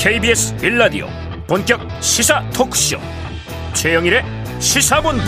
[0.00, 1.06] KBS 1라디오
[1.46, 2.98] 본격 시사 토크쇼.
[3.74, 4.24] 최영일의
[4.58, 5.24] 시사본부.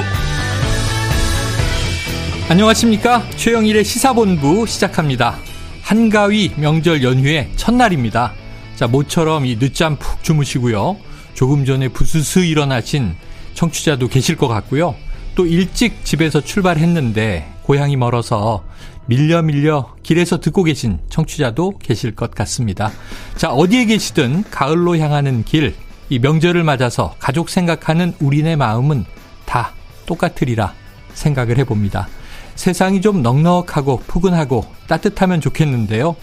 [2.48, 3.22] 안녕하십니까?
[3.36, 5.36] 최영일의 시사본부 시작합니다.
[5.82, 8.32] 한가위 명절 연휴의 첫날입니다.
[8.74, 10.96] 자 모처럼 이 늦잠 푹 주무시고요.
[11.34, 13.14] 조금 전에 부스스 일어나신
[13.52, 14.94] 청취자도 계실 것 같고요.
[15.34, 18.64] 또 일찍 집에서 출발했는데 고향이 멀어서
[19.06, 22.90] 밀려 밀려 길에서 듣고 계신 청취자도 계실 것 같습니다.
[23.36, 25.74] 자, 어디에 계시든 가을로 향하는 길,
[26.08, 29.04] 이 명절을 맞아서 가족 생각하는 우리네 마음은
[29.44, 29.72] 다
[30.06, 30.74] 똑같으리라
[31.14, 32.08] 생각을 해봅니다.
[32.54, 36.16] 세상이 좀 넉넉하고 푸근하고 따뜻하면 좋겠는데요.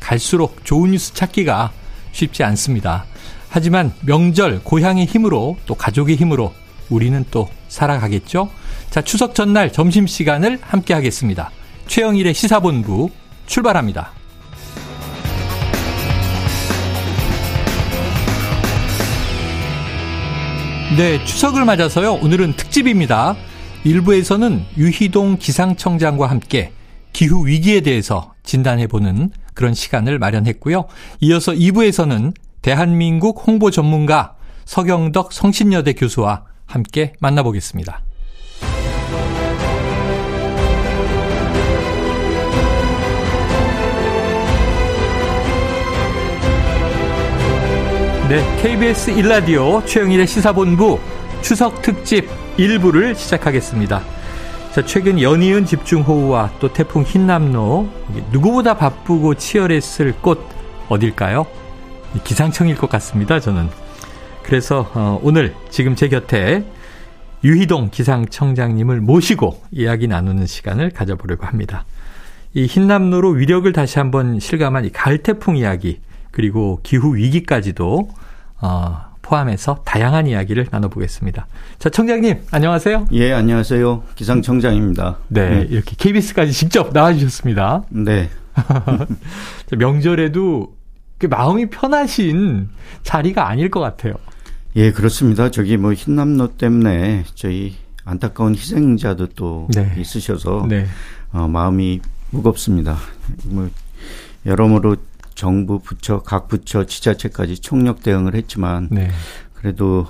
[0.00, 1.72] 갈수록 좋은 뉴스 찾기가
[2.12, 3.04] 쉽지 않습니다.
[3.48, 6.52] 하지만 명절 고향의 힘으로 또 가족의 힘으로
[6.90, 8.50] 우리는 또 살아가겠죠?
[8.90, 11.50] 자, 추석 전날 점심시간을 함께 하겠습니다.
[11.86, 13.10] 최영일의 시사본부
[13.46, 14.12] 출발합니다.
[20.96, 22.14] 네, 추석을 맞아서요.
[22.14, 23.36] 오늘은 특집입니다.
[23.84, 26.72] 일부에서는 유희동 기상청장과 함께
[27.12, 30.86] 기후 위기에 대해서 진단해보는 그런 시간을 마련했고요.
[31.20, 38.05] 이어서 2부에서는 대한민국 홍보 전문가 서경덕 성신여대 교수와 함께 만나보겠습니다.
[48.28, 50.98] 네, KBS 1라디오 최영일의 시사본부
[51.42, 54.02] 추석 특집 1부를 시작하겠습니다.
[54.72, 57.88] 자, 최근 연이은 집중호우와 또 태풍 흰남노,
[58.32, 60.44] 누구보다 바쁘고 치열했을 곳
[60.88, 61.46] 어딜까요?
[62.24, 63.68] 기상청일 것 같습니다, 저는.
[64.42, 66.64] 그래서 어, 오늘 지금 제 곁에
[67.44, 71.84] 유희동 기상청장님을 모시고 이야기 나누는 시간을 가져보려고 합니다.
[72.54, 76.00] 이 흰남노로 위력을 다시 한번 실감한 이 가을 태풍 이야기
[76.36, 78.10] 그리고 기후 위기까지도
[78.60, 81.46] 어, 포함해서 다양한 이야기를 나눠보겠습니다.
[81.78, 83.06] 자, 청장님, 안녕하세요.
[83.12, 84.02] 예, 안녕하세요.
[84.16, 85.16] 기상청장입니다.
[85.28, 85.66] 네, 네.
[85.70, 87.84] 이렇게 KBS까지 직접 나와주셨습니다.
[87.88, 88.28] 네.
[89.78, 90.74] 명절에도
[91.16, 92.68] 그 마음이 편하신
[93.02, 94.12] 자리가 아닐 것 같아요.
[94.76, 95.50] 예, 그렇습니다.
[95.50, 99.94] 저기 뭐 흰남노 때문에 저희 안타까운 희생자도 또 네.
[99.96, 100.84] 있으셔서 네.
[101.32, 102.98] 어, 마음이 무겁습니다.
[103.44, 103.70] 뭐
[104.44, 104.96] 여러모로
[105.36, 109.10] 정부 부처 각 부처 지자체까지 총력 대응을 했지만 네.
[109.54, 110.06] 그래도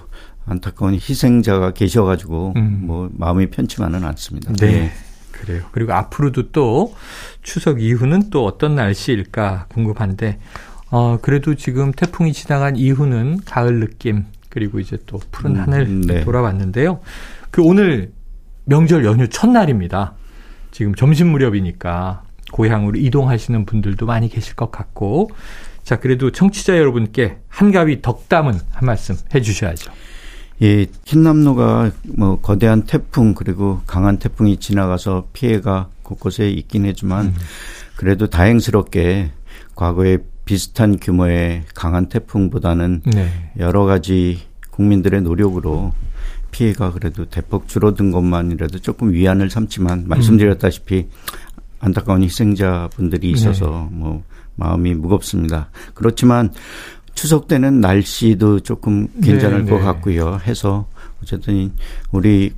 [0.47, 2.83] 안타까운 희생자가 계셔가지고 음.
[2.85, 4.53] 뭐 마음이 편치만은 않습니다.
[4.55, 4.67] 네.
[4.67, 4.93] 네.
[5.33, 5.65] 그래요.
[5.73, 6.95] 그리고 앞으로도 또
[7.43, 10.39] 추석 이후는 또 어떤 날씨일까 궁금한데
[10.91, 16.25] 어 그래도 지금 태풍이 지나간 이후는 가을 느낌 그리고 이제 또 푸른 음, 하늘 네.
[16.25, 17.01] 돌아왔는데요.
[17.51, 18.13] 그 오늘
[18.65, 20.15] 명절 연휴 첫날입니다.
[20.71, 22.23] 지금 점심 무렵이니까
[22.53, 25.31] 고향으로 이동하시는 분들도 많이 계실 것 같고
[25.83, 29.93] 자 그래도 청취자 여러분께 한가위 덕담은 한 말씀 해주셔야죠.
[30.63, 37.35] 예, 흰남노가 뭐 거대한 태풍 그리고 강한 태풍이 지나가서 피해가 곳곳에 있긴 했지만 음.
[37.97, 39.33] 그래도 다행스럽게
[39.75, 43.51] 과거에 비슷한 규모의 강한 태풍보다는 네.
[43.59, 44.41] 여러 가지
[44.71, 45.93] 국민들의 노력으로
[46.53, 51.09] 피해가 그래도 대폭 줄어든 것만이라도 조금 위안을 삼지만 말씀드렸다시피
[51.87, 53.97] 안타까운 희생자분들이 있어서 네.
[53.97, 54.25] 뭐
[54.57, 55.71] 마음이 무겁습니다.
[55.95, 56.53] 그렇지만
[57.15, 59.85] 추석 때는 날씨도 조금 괜찮을 네, 것 네.
[59.85, 60.41] 같고요.
[60.45, 60.87] 해서
[61.23, 61.73] 어쨌든
[62.11, 62.53] 우리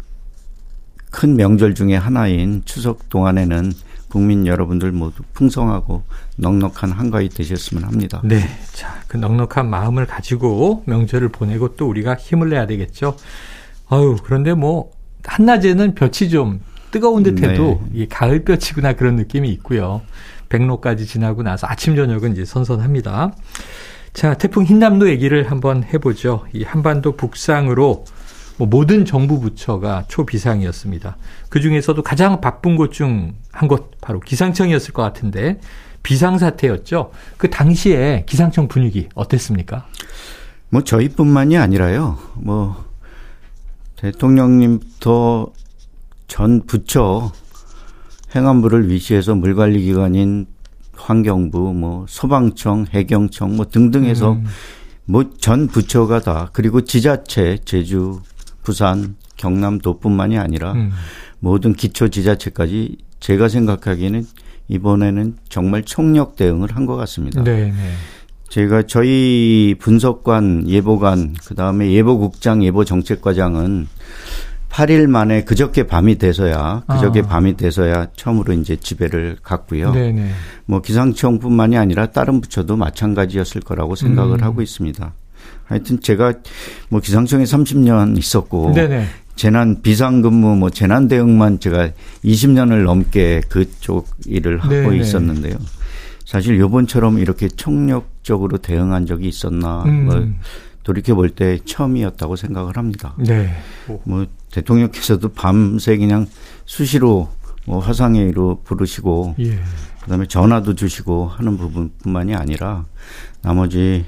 [1.11, 3.73] 큰 명절 중에 하나인 추석 동안에는
[4.09, 6.03] 국민 여러분들 모두 풍성하고
[6.37, 8.23] 넉넉한 한가위 되셨으면 합니다.
[8.25, 8.41] 네.
[8.73, 13.17] 자, 그 넉넉한 마음을 가지고 명절을 보내고 또 우리가 힘을 내야 되겠죠.
[13.91, 14.91] 아유, 그런데 뭐,
[15.25, 16.61] 한낮에는 볕이 좀
[16.91, 18.03] 뜨거운 듯해도 네.
[18.03, 20.03] 이 가을볕이구나 그런 느낌이 있고요.
[20.49, 23.33] 백로까지 지나고 나서 아침 저녁은 이제 선선합니다.
[24.15, 26.47] 자, 태풍 흰남노 얘기를 한번 해보죠.
[26.53, 28.05] 이 한반도 북상으로
[28.57, 31.17] 뭐 모든 정부 부처가 초비상이었습니다.
[31.49, 35.61] 그 중에서도 가장 바쁜 곳 중 한 곳 바로 기상청이었을 것 같은데
[36.03, 37.11] 비상사태였죠.
[37.37, 39.87] 그 당시에 기상청 분위기 어땠습니까?
[40.71, 42.19] 뭐 저희뿐만이 아니라요.
[42.35, 42.85] 뭐
[43.97, 45.53] 대통령님부터
[46.29, 47.33] 전 부처
[48.35, 50.47] 행안부를 위시해서 물관리 기관인
[50.95, 54.45] 환경부, 뭐 소방청, 해경청 뭐 등등해서 음.
[55.07, 58.21] 뭐전 부처가 다 그리고 지자체 제주,
[58.63, 60.91] 부산, 경남도뿐만이 아니라 음.
[61.41, 64.27] 모든 기초 지자체까지 제가 생각하기에는
[64.69, 67.43] 이번에는 정말 총력 대응을 한 것 같습니다.
[67.43, 67.93] 네, 네.
[68.51, 73.89] 제가 저희 분석관, 예보관, 그 다음에 예보국장, 예보정책과장은
[74.69, 77.27] 8일 만에 그저께 밤이 돼서야 그저께 아.
[77.27, 79.93] 밤이 돼서야 처음으로 이제 지배를 갔고요.
[79.93, 80.13] 네네.
[80.13, 80.31] 네.
[80.67, 84.45] 뭐 기상청뿐만이 아니라 다른 부처도 마찬가지였을 거라고 생각을 음.
[84.45, 85.13] 하고 있습니다.
[85.65, 86.35] 하여튼 제가
[86.89, 89.07] 뭐 기상청에 30년 있었고 네네.
[89.37, 91.91] 재난 비상근무 뭐 재난 대응만 제가
[92.25, 94.97] 20년을 넘게 그쪽 일을 하고 네네.
[94.99, 95.57] 있었는데요.
[96.25, 100.05] 사실 요번처럼 이렇게 총력적으로 대응한 적이 있었나 음.
[100.05, 100.29] 뭐
[100.83, 103.15] 돌이켜 볼 때 처음이었다고 생각을 합니다.
[103.19, 103.51] 네.
[104.05, 104.27] 뭐
[104.59, 106.27] 대통령께서도 밤새 그냥
[106.65, 107.29] 수시로
[107.67, 109.59] 뭐 화상회의로 부르시고 예.
[110.03, 112.87] 그다음에 전화도 주시고 하는 부분뿐만이 아니라
[113.43, 114.07] 나머지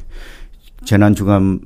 [0.84, 1.60] 재난주간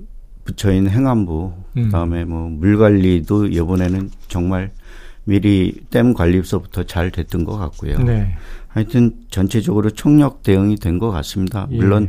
[0.45, 1.85] 부처인 행안부 음.
[1.85, 4.73] 그다음에 뭐 물관리도 이번에는 정말
[5.25, 7.99] 미리 댐 관리부서부터 잘 됐던 것 같고요.
[8.01, 8.37] 네.
[8.75, 11.67] 하여튼 전체적으로 총력 대응이 된 것 같습니다.
[11.71, 11.77] 예.
[11.77, 12.09] 물론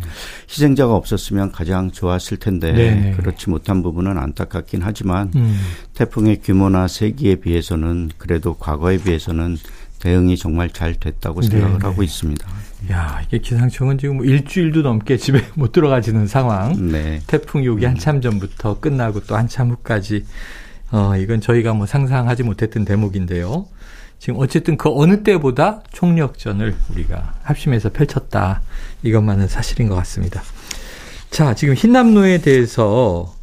[0.50, 3.13] 희생자가 없었으면 가장 좋았을 텐데 네.
[3.17, 5.59] 그렇지 못한 부분은 안타깝긴 하지만 음.
[5.95, 9.57] 태풍의 규모나 세기에 비해서는 그래도 과거에 비해서는
[10.00, 11.85] 대응이 정말 잘 됐다고 생각을 네.
[11.88, 12.47] 하고 있습니다.
[12.91, 16.91] 야, 이게 기상청은 지금 뭐 일주일도 넘게 집에 못 들어가지는 상황.
[16.91, 17.21] 네.
[17.25, 20.25] 태풍이 오기 한참 전부터 끝나고 또 한참 후까지
[20.91, 23.65] 어, 이건 저희가 뭐 상상하지 못했던 대목인데요.
[24.19, 28.62] 지금 어쨌든 그 어느 때보다 총력전을 우리가 합심해서 펼쳤다.
[29.03, 30.41] 이것만은 사실인 것 같습니다.
[31.29, 33.33] 자, 지금 흰남노에 대해서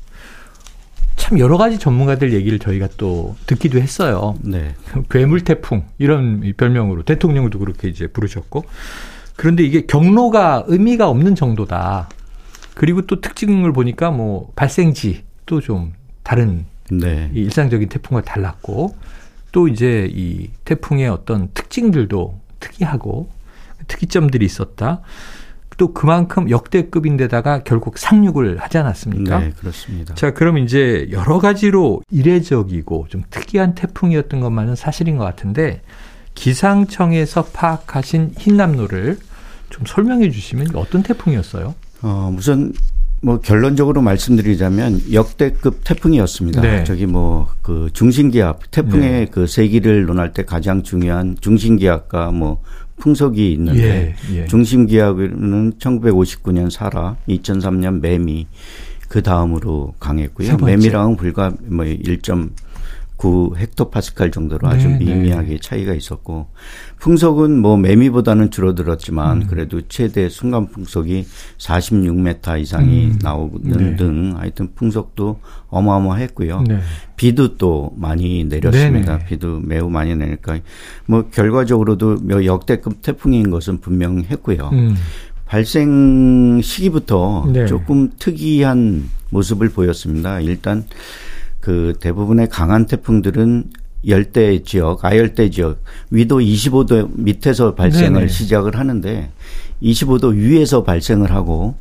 [1.17, 4.35] 참 여러 가지 전문가들 얘기를 저희가 또 듣기도 했어요.
[4.41, 4.75] 네.
[5.11, 8.65] 괴물 태풍 이런 별명으로 대통령도 그렇게 이제 부르셨고
[9.37, 12.09] 그런데 이게 경로가 의미가 없는 정도다.
[12.75, 15.93] 그리고 또 특징을 보니까 뭐 발생지 또 좀
[16.23, 17.31] 다른 네.
[17.35, 18.97] 일상적인 태풍과 달랐고
[19.53, 23.29] 또 이제 이 태풍의 어떤 특징들도 특이하고
[23.87, 25.03] 특이점들이 있었다.
[25.77, 29.39] 또 그만큼 역대급인데다가 결국 상륙을 하지 않았습니까?
[29.41, 30.15] 네, 그렇습니다.
[30.15, 35.83] 자, 그럼 이제 여러 가지로 이례적이고 좀 특이한 태풍이었던 것만은 사실인 것 같은데
[36.35, 39.19] 기상청에서 파악하신 흰남노를
[39.71, 41.75] 좀 설명해 주시면 어떤 태풍이었어요?
[42.03, 42.73] 어, 우선
[43.23, 46.61] 뭐 결론적으로 말씀드리자면 역대급 태풍이었습니다.
[46.61, 46.85] 네.
[46.85, 47.33] 저기 뭐
[47.63, 49.27] 그 중심기압 태풍의 네.
[49.31, 52.61] 그 세기를 논할 때 가장 중요한 중심기압과 뭐
[52.99, 54.47] 풍속이 있는데 예, 예.
[54.47, 58.47] 중심기압은 1959년 사라, 2003년 매미
[59.09, 60.57] 그 다음으로 강했고요.
[60.59, 61.85] 매미랑은 불과 뭐
[63.23, 66.49] 9 헥토파스칼 정도로 아주 네, 네, 미미하게 차이가 있었고
[66.99, 69.47] 풍속은 뭐 매미보다는 줄어들었지만 음.
[69.47, 71.25] 그래도 최대 순간 풍속이
[71.57, 73.19] 46m 이상이 음.
[73.23, 73.97] 나오는 네.
[73.97, 75.39] 등 하여튼 풍속도
[75.69, 76.65] 어마어마했고요.
[76.67, 76.81] 네.
[77.15, 79.19] 비도 또 많이 내렸습니다.
[79.19, 79.29] 네네.
[79.29, 80.59] 비도 매우 많이 내니까
[81.07, 84.71] 뭐 결과적으로도 역대급 태풍인 것은 분명했고요.
[84.73, 84.97] 음.
[85.47, 87.67] 발생 시기부터 네.
[87.67, 90.41] 조금 특이한 모습을 보였습니다.
[90.41, 90.85] 일단
[91.63, 93.71] 그 대부분의 강한 태풍들은
[94.07, 95.79] 열대 지역, 아열대 지역,
[96.11, 98.29] 위도 25도 밑에서 발생을 네네.
[98.29, 99.31] 시작을 하는데
[99.83, 101.75] 25도 위에서 발생을 하고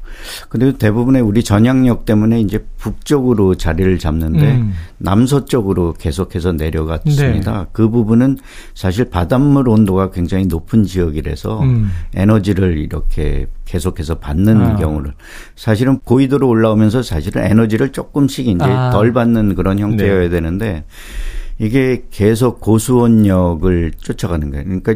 [0.49, 4.73] 그리고 대부분의 우리 전향력 때문에 이제 북쪽으로 자리를 잡는데 음.
[4.97, 7.59] 남서쪽으로 계속해서 내려갔습니다.
[7.59, 7.65] 네.
[7.71, 8.37] 그 부분은
[8.73, 11.89] 사실 바닷물 온도가 굉장히 높은 지역이라서 음.
[12.15, 14.75] 에너지를 이렇게 계속해서 받는 아.
[14.75, 15.13] 경우를
[15.55, 18.89] 사실은 고위도로 올라오면서 사실은 에너지를 조금씩 이제 아.
[18.91, 20.29] 덜 받는 그런 형태여야 네.
[20.29, 20.83] 되는데
[21.61, 24.63] 이게 계속 고수원력을 쫓아가는 거예요.
[24.63, 24.95] 그러니까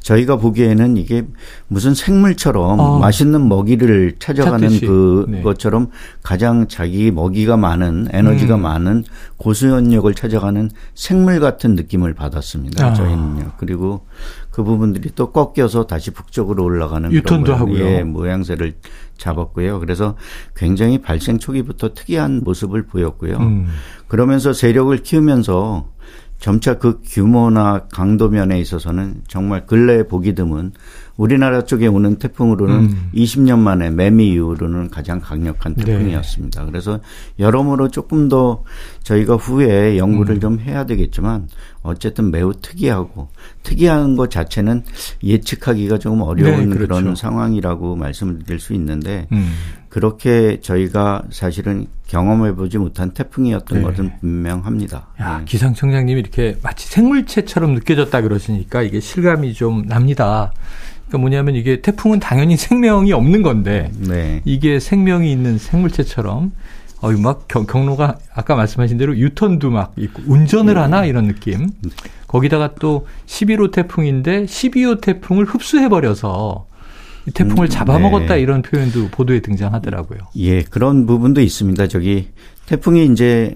[0.00, 1.26] 저희가 보기에는 이게
[1.66, 2.98] 무슨 생물처럼 어.
[2.98, 4.86] 맛있는 먹이를 찾아가는 찾듯이.
[4.86, 5.90] 그것처럼 네.
[6.22, 8.62] 가장 자기 먹이가 많은 에너지가 음.
[8.62, 9.04] 많은
[9.36, 12.86] 고수원력을 찾아가는 생물 같은 느낌을 받았습니다.
[12.86, 12.94] 아.
[12.94, 13.52] 저희는요.
[13.58, 14.06] 그리고
[14.50, 17.84] 그 부분들이 또 꺾여서 다시 북쪽으로 올라가는 유턴도 하고요.
[17.84, 18.74] 예, 모양새를
[19.16, 19.78] 잡았고요.
[19.78, 20.16] 그래서
[20.56, 23.36] 굉장히 발생 초기부터 특이한 모습을 보였고요.
[23.36, 23.68] 음.
[24.08, 25.90] 그러면서 세력을 키우면서
[26.38, 30.72] 점차 그 규모나 강도 면에 있어서는 정말 근래에 보기 드문
[31.16, 33.10] 우리나라 쪽에 오는 태풍으로는 음.
[33.12, 35.84] 20년 만에 매미 이후로는 가장 강력한 네.
[35.84, 36.62] 태풍이었습니다.
[36.62, 36.70] 네.
[36.70, 37.00] 그래서
[37.40, 38.62] 여러모로 조금 더
[39.02, 40.40] 저희가 후에 연구를 음.
[40.40, 41.48] 좀 해야 되겠지만
[41.82, 43.28] 어쨌든 매우 특이하고
[43.62, 44.82] 특이한 것 자체는
[45.22, 47.00] 예측하기가 조금 어려운 네, 그렇죠.
[47.00, 49.52] 그런 상황이라고 말씀을 드릴 수 있는데 음.
[49.88, 53.84] 그렇게 저희가 사실은 경험해보지 못한 태풍이었던 네.
[53.84, 55.08] 것은 분명합니다.
[55.20, 55.44] 야, 네.
[55.44, 60.52] 기상청장님이 이렇게 마치 생물체처럼 느껴졌다 그러시니까 이게 실감이 좀 납니다.
[61.08, 64.42] 그러니까 뭐냐면 이게 태풍은 당연히 생명이 없는 건데 네.
[64.44, 66.52] 이게 생명이 있는 생물체처럼
[67.00, 70.80] 어이 막 경, 경로가 아까 말씀하신 대로 유턴도 막 있고 운전을 네.
[70.80, 71.68] 하나 이런 느낌.
[72.26, 76.66] 거기다가 또 11호 태풍인데 12호 태풍을 흡수해 버려서
[77.26, 78.40] 이 태풍을 음, 잡아먹었다 네.
[78.40, 80.18] 이런 표현도 보도에 등장하더라고요.
[80.36, 81.86] 예, 그런 부분도 있습니다.
[81.86, 82.28] 저기
[82.66, 83.54] 태풍이 이제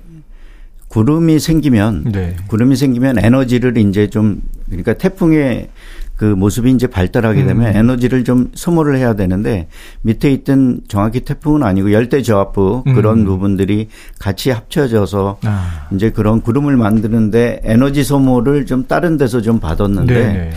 [0.89, 2.37] 구름이 생기면 네.
[2.49, 5.69] 구름이 생기면 에너지를 이제 좀 그러니까 태풍의
[6.17, 7.77] 그 모습이 이제 발달하게 되면 음.
[7.77, 9.69] 에너지를 좀 소모를 해야 되는데
[10.03, 12.95] 밑에 있던 정확히 태풍은 아니고 열대 저압부 음.
[12.95, 13.89] 그런 부분들이
[14.19, 15.89] 같이 합쳐져서 아.
[15.93, 20.51] 이제 그런 구름을 만드는데 에너지 소모를 좀 다른 데서 좀 받았는데 네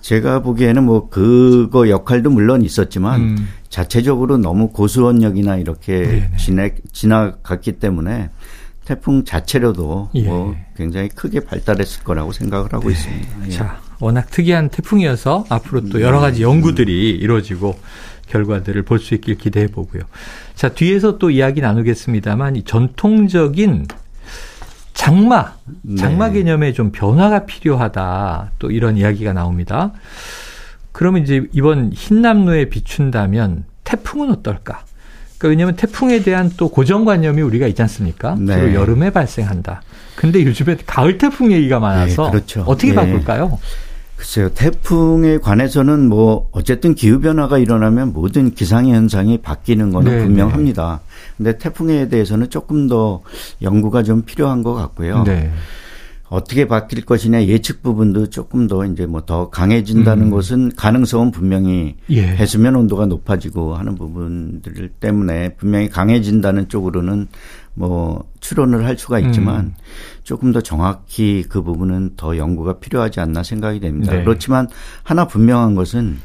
[0.00, 3.48] 제가 보기에는 뭐 그거 역할도 물론 있었지만 음.
[3.70, 8.28] 자체적으로 너무 고수원력이나 이렇게 지나, 지나갔기 때문에
[8.84, 10.24] 태풍 자체로도 예.
[10.24, 12.92] 뭐 굉장히 크게 발달했을 거라고 생각을 하고 네.
[12.92, 13.46] 있습니다.
[13.46, 13.50] 예.
[13.50, 17.78] 자, 워낙 특이한 태풍이어서 앞으로 또 여러 가지 연구들이 이루어지고
[18.28, 20.02] 결과들을 볼 수 있길 기대해 보고요.
[20.54, 23.86] 자, 뒤에서 또 이야기 나누겠습니다만 이 전통적인
[24.94, 25.54] 장마,
[25.98, 26.34] 장마 네.
[26.34, 28.52] 개념에 좀 변화가 필요하다.
[28.58, 29.92] 또 이런 이야기가 나옵니다.
[30.92, 34.84] 그러면 이제 이번 흰남노에 비춘다면 태풍은 어떨까?
[35.38, 38.36] 그러니까 왜냐하면 태풍에 대한 또 고정관념이 우리가 있지 않습니까?
[38.38, 38.54] 네.
[38.54, 39.82] 주로 여름에 발생한다.
[40.16, 42.62] 근데 요즘에 가을 태풍 얘기가 많아서 네, 그렇죠.
[42.66, 42.94] 어떻게 네.
[42.94, 43.58] 바꿀까요?
[44.16, 51.00] 글쎄요, 태풍에 관해서는 뭐 어쨌든 기후 변화가 일어나면 모든 기상 현상이 바뀌는 거는 네, 분명합니다.
[51.02, 51.34] 네.
[51.36, 53.22] 근데 태풍에 대해서는 조금 더
[53.60, 55.24] 연구가 좀 필요한 것 같고요.
[56.30, 56.36] 네.
[56.36, 60.30] 어떻게 바뀔 것이냐 예측 부분도 조금 더 이제 뭐 더 강해진다는 음.
[60.30, 62.22] 것은 가능성은 분명히 예.
[62.22, 67.28] 해수면 온도가 높아지고 하는 부분들 때문에 분명히 강해진다는 쪽으로는
[67.74, 69.74] 뭐 추론을 할 수가 있지만 음.
[70.22, 74.12] 조금 더 정확히 그 부분은 더 연구가 필요하지 않나 생각이 됩니다.
[74.12, 74.24] 네.
[74.24, 74.68] 그렇지만
[75.02, 76.18] 하나 분명한 것은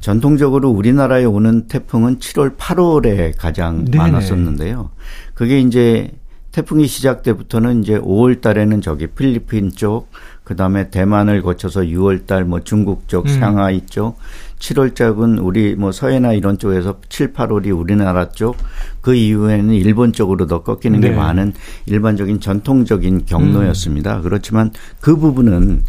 [0.00, 3.96] 전통적으로 우리나라에 오는 태풍은 7월, 8월에 가장 네네.
[3.96, 4.90] 많았었는데요.
[5.32, 6.10] 그게 이제
[6.54, 10.08] 태풍이 시작 때부터는 이제 5월 달에는 저기 필리핀 쪽,
[10.44, 13.40] 그 다음에 대만을 거쳐서 6월 달 뭐 중국 쪽, 음.
[13.40, 14.18] 상하이 쪽,
[14.60, 18.56] 7월 쪽은 우리 뭐 서해나 이런 쪽에서 7, 8월이 우리나라 쪽,
[19.00, 21.08] 그 이후에는 일본 쪽으로 더 꺾이는 네.
[21.08, 21.54] 게 많은
[21.86, 24.18] 일반적인 전통적인 경로였습니다.
[24.18, 24.22] 음.
[24.22, 24.70] 그렇지만
[25.00, 25.82] 그 부분은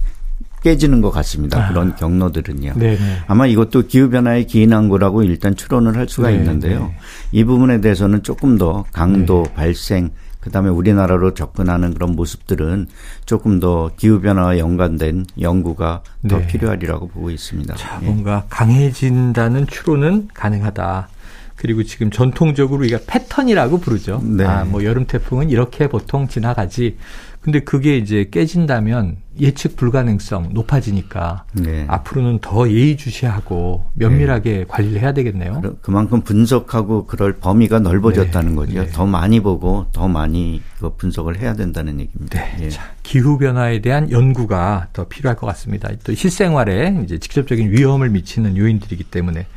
[0.63, 1.63] 깨지는 것 같습니다.
[1.63, 1.69] 아.
[1.69, 2.73] 그런 경로들은요.
[2.73, 2.97] 네네.
[3.27, 6.39] 아마 이것도 기후변화에 기인한 거라고 일단 추론을 할 수가 네네.
[6.39, 6.91] 있는데요.
[7.31, 9.53] 이 부분에 대해서는 조금 더 강도, 네.
[9.53, 10.09] 발생,
[10.45, 12.87] 그다음에 우리나라로 접근하는 그런 모습들은
[13.25, 16.47] 조금 더 기후 변화와 연관된 연구가 더 네.
[16.47, 17.73] 필요하리라고 보고 있습니다.
[17.75, 18.05] 자, 예.
[18.05, 21.09] 뭔가 강해진다는 추론은 가능하다.
[21.55, 24.21] 그리고 지금 전통적으로 우리가 패턴이라고 부르죠.
[24.23, 24.45] 네.
[24.45, 26.97] 아, 뭐 여름 태풍은 이렇게 보통 지나가지.
[27.41, 31.85] 근데 그게 이제 깨진다면 예측 불가능성 높아지니까 네.
[31.87, 34.65] 앞으로는 더 예의주시하고 면밀하게 네.
[34.67, 35.61] 관리를 해야 되겠네요.
[35.81, 38.55] 그만큼 분석하고 그럴 범위가 넓어졌다는 네.
[38.55, 38.83] 거죠.
[38.83, 38.87] 네.
[38.87, 42.39] 더 많이 보고 더 많이 그 분석을 해야 된다는 얘기입니다.
[42.39, 42.65] 네.
[42.65, 42.69] 예.
[42.69, 45.89] 자, 기후 변화에 대한 연구가 더 필요할 것 같습니다.
[46.03, 49.47] 또 실생활에 이제 직접적인 위험을 미치는 요인들이기 때문에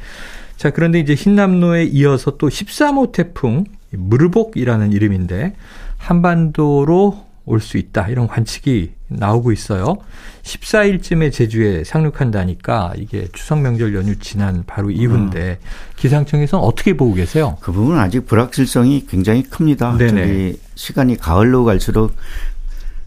[0.56, 5.54] 자 그런데 이제 흰남노에 이어서 또 13호 태풍 무르복이라는 이름인데
[5.98, 8.08] 한반도로 올 수 있다.
[8.08, 9.96] 이런 관측이 나오고 있어요.
[10.42, 15.66] 14일쯤에 제주에 상륙한다니까 이게 추석 명절 연휴 지난 바로 이후인데 음.
[15.96, 17.56] 기상청에서는 어떻게 보고 계세요?
[17.60, 19.96] 그 부분은 아직 불확실성이 굉장히 큽니다.
[19.96, 20.54] 네네.
[20.74, 22.14] 시간이 가을로 갈수록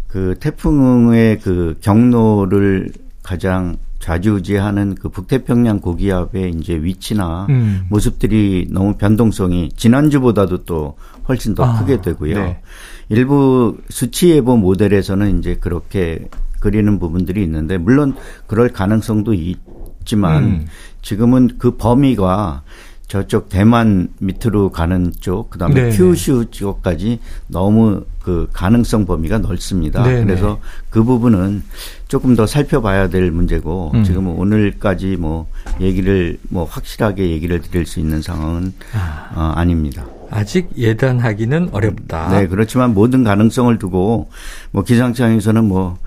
[0.07, 2.91] 그 태풍의 그 경로를
[3.23, 7.85] 가장 좌지우지하는 그 북태평양 고기압의 이제 위치나 음.
[7.89, 10.97] 모습들이 너무 변동성이 지난주보다도 또
[11.29, 12.35] 훨씬 더 아, 크게 되고요.
[12.35, 12.61] 네.
[13.09, 16.27] 일부 수치 예보 모델에서는 이제 그렇게
[16.59, 18.15] 그리는 부분들이 있는데 물론
[18.47, 20.65] 그럴 가능성도 있지만 음.
[21.01, 22.63] 지금은 그 범위가
[23.11, 25.97] 저쪽 대만 밑으로 가는 쪽, 그다음에 네네.
[25.97, 30.01] 큐슈 쪽까지 너무 그 가능성 범위가 넓습니다.
[30.01, 30.23] 네네.
[30.23, 31.61] 그래서 그 부분은
[32.07, 34.05] 조금 더 살펴봐야 될 문제고 음.
[34.05, 35.49] 지금 오늘까지 뭐
[35.81, 39.29] 얘기를 뭐 확실하게 얘기를 드릴 수 있는 상황은 아.
[39.35, 40.05] 어, 아닙니다.
[40.29, 42.29] 아직 예단하기는 어렵다.
[42.29, 44.29] 네, 그렇지만 모든 가능성을 두고
[44.71, 45.97] 뭐 기상청에서는 뭐, 뭐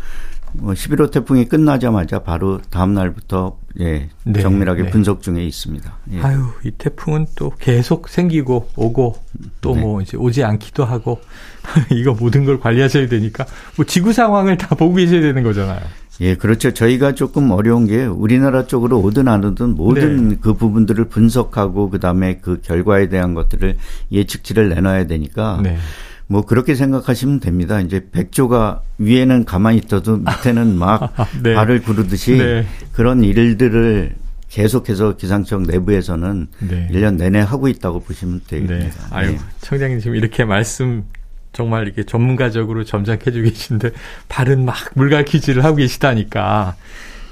[0.61, 4.91] 11호 태풍이 끝나자마자 바로 다음 날부터 예, 네, 정밀하게 네.
[4.91, 5.99] 분석 중에 있습니다.
[6.13, 6.21] 예.
[6.21, 9.17] 아유, 이 태풍은 또 계속 생기고 오고
[9.61, 9.83] 또뭐 네.
[9.83, 11.21] 뭐 이제 오지 않기도 하고
[11.91, 13.47] 이거 모든 걸 관리하셔야 되니까
[13.77, 15.81] 뭐 지구 상황을 다 보고 계셔야 되는 거잖아요.
[16.21, 16.73] 예, 그렇죠.
[16.73, 20.37] 저희가 조금 어려운 게 우리나라 쪽으로 오든 안 오든 모든 네.
[20.41, 23.77] 그 부분들을 분석하고 그다음에 그 결과에 대한 것들을
[24.13, 25.77] 예측치를 내놔야 되니까 네.
[26.27, 27.81] 뭐 그렇게 생각하시면 됩니다.
[27.81, 31.13] 이제 백조가 위에는 가만히 있어도 밑에는 막
[31.43, 31.55] 네.
[31.55, 32.67] 발을 구르듯이 네.
[32.93, 34.15] 그런 일들을
[34.49, 36.89] 계속해서 기상청 내부에서는 네.
[36.93, 39.09] 1년 내내 하고 있다고 보시면 되겠습니다.
[39.09, 39.15] 네.
[39.17, 39.39] 아유, 네.
[39.61, 41.05] 청장님 지금 이렇게 말씀
[41.53, 43.91] 정말 이렇게 전문가적으로 점장해주고 계신데
[44.29, 46.77] 발은 막 물갈 퀴즈를 하고 계시다니까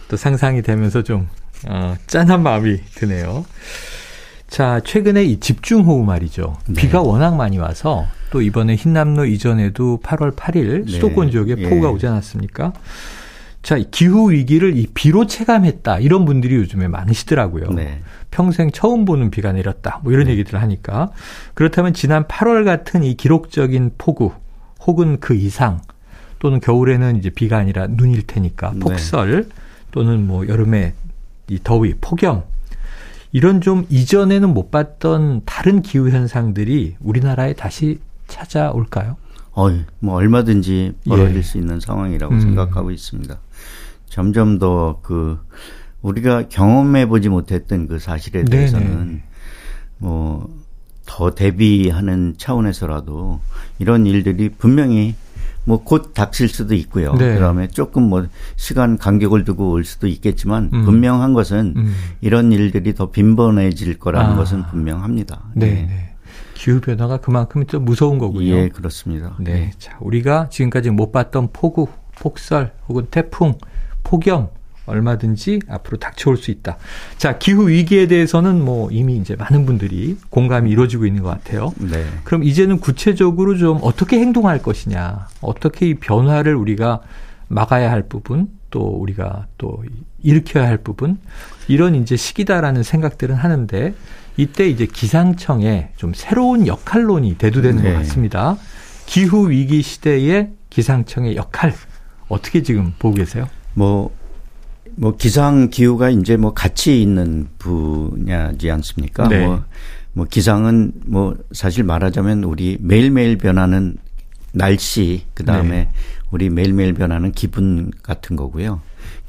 [0.09, 1.29] 또 상상이 되면서 좀
[1.69, 3.45] 어, 짠한 마음이 드네요.
[4.49, 6.59] 자, 최근에 이 집중호우 말이죠.
[6.67, 6.75] 네.
[6.75, 11.69] 비가 워낙 많이 와서 또 이번에 흰남노 이전에도 8월 8일 수도권 지역에 예.
[11.69, 12.73] 폭우가 오지 않았습니까?
[13.63, 15.99] 자, 기후 위기를 이 비로 체감했다.
[16.01, 17.71] 이런 분들이 요즘에 많으시더라고요.
[17.73, 18.01] 네.
[18.31, 20.01] 평생 처음 보는 비가 내렸다.
[20.03, 20.33] 뭐 이런 네.
[20.33, 21.11] 얘기들을 하니까.
[21.53, 24.33] 그렇다면 지난 8월 같은 이 기록적인 폭우
[24.81, 25.83] 혹은 그 이상
[26.39, 28.79] 또는 겨울에는 이제 비가 아니라 눈일 테니까 네.
[28.81, 29.49] 폭설 네.
[29.93, 30.95] 또는 뭐 여름에
[31.49, 32.45] 이 더위, 폭염
[33.31, 38.01] 이런 좀 이전에는 못 봤던 다른 기후 현상들이 우리나라에 다시
[38.33, 39.17] 찾아올까요?
[39.53, 39.69] 어,
[40.01, 41.43] 뭐 얼마든지 벌어질 예.
[41.43, 42.41] 수 있는 상황이라고 음.
[42.41, 43.39] 생각하고 있습니다.
[44.09, 45.39] 점점 더 그
[46.01, 49.23] 우리가 경험해 보지 못했던 그 사실에 대해서는
[49.99, 50.63] 뭐
[51.07, 53.41] 더 대비하는 차원에서라도
[53.79, 55.15] 이런 일들이 분명히
[55.65, 57.13] 뭐곧 닥칠 수도 있고요.
[57.15, 57.35] 네.
[57.35, 60.85] 그다음에 조금 뭐 시간 간격을 두고 올 수도 있겠지만 음.
[60.85, 61.95] 분명한 것은 음.
[62.21, 64.37] 이런 일들이 더 빈번해질 거라는 아.
[64.37, 65.43] 것은 분명합니다.
[65.55, 65.67] 네.
[65.87, 66.12] 네.
[66.63, 66.65] 네.
[66.65, 68.55] 기후 변화가 그만큼 또 무서운 거군요.
[68.55, 69.35] 예, 그렇습니다.
[69.41, 69.53] 네.
[69.53, 69.71] 네.
[69.79, 73.55] 자, 우리가 지금까지 못 봤던 폭우, 폭설 혹은 태풍,
[74.05, 74.49] 폭염
[74.87, 76.77] 얼마든지 앞으로 닥쳐올 수 있다.
[77.17, 81.73] 자, 기후 위기에 대해서는 뭐 이미 이제 많은 분들이 공감이 이루어지고 있는 것 같아요.
[81.79, 82.05] 네.
[82.25, 87.01] 그럼 이제는 구체적으로 좀 어떻게 행동할 것이냐, 어떻게 이 변화를 우리가
[87.49, 89.85] 막아야 할 부분, 또 우리가 또
[90.23, 91.19] 일으켜야 할 부분,
[91.69, 93.95] 이런 이제 시기다라는 생각들은 하는데
[94.37, 97.93] 이때 이제 기상청에 좀 새로운 역할론이 대두되는 네.
[97.93, 98.57] 것 같습니다.
[99.07, 101.75] 기후 위기 시대의 기상청의 역할
[102.29, 103.49] 어떻게 지금 보고 계세요?
[103.75, 104.11] 뭐,
[104.97, 109.29] 뭐 기상 기후가 이제 뭐 같이 있는 분야지 않습니까?
[109.29, 109.45] 네.
[109.47, 109.65] 뭐,
[110.15, 113.97] 뭐 기상은 뭐 사실 말하자면 우리 매일매일 변하는
[114.53, 115.89] 날씨 그다음에 네.
[116.31, 118.81] 우리 매일매일 변하는 기분 같은 거고요.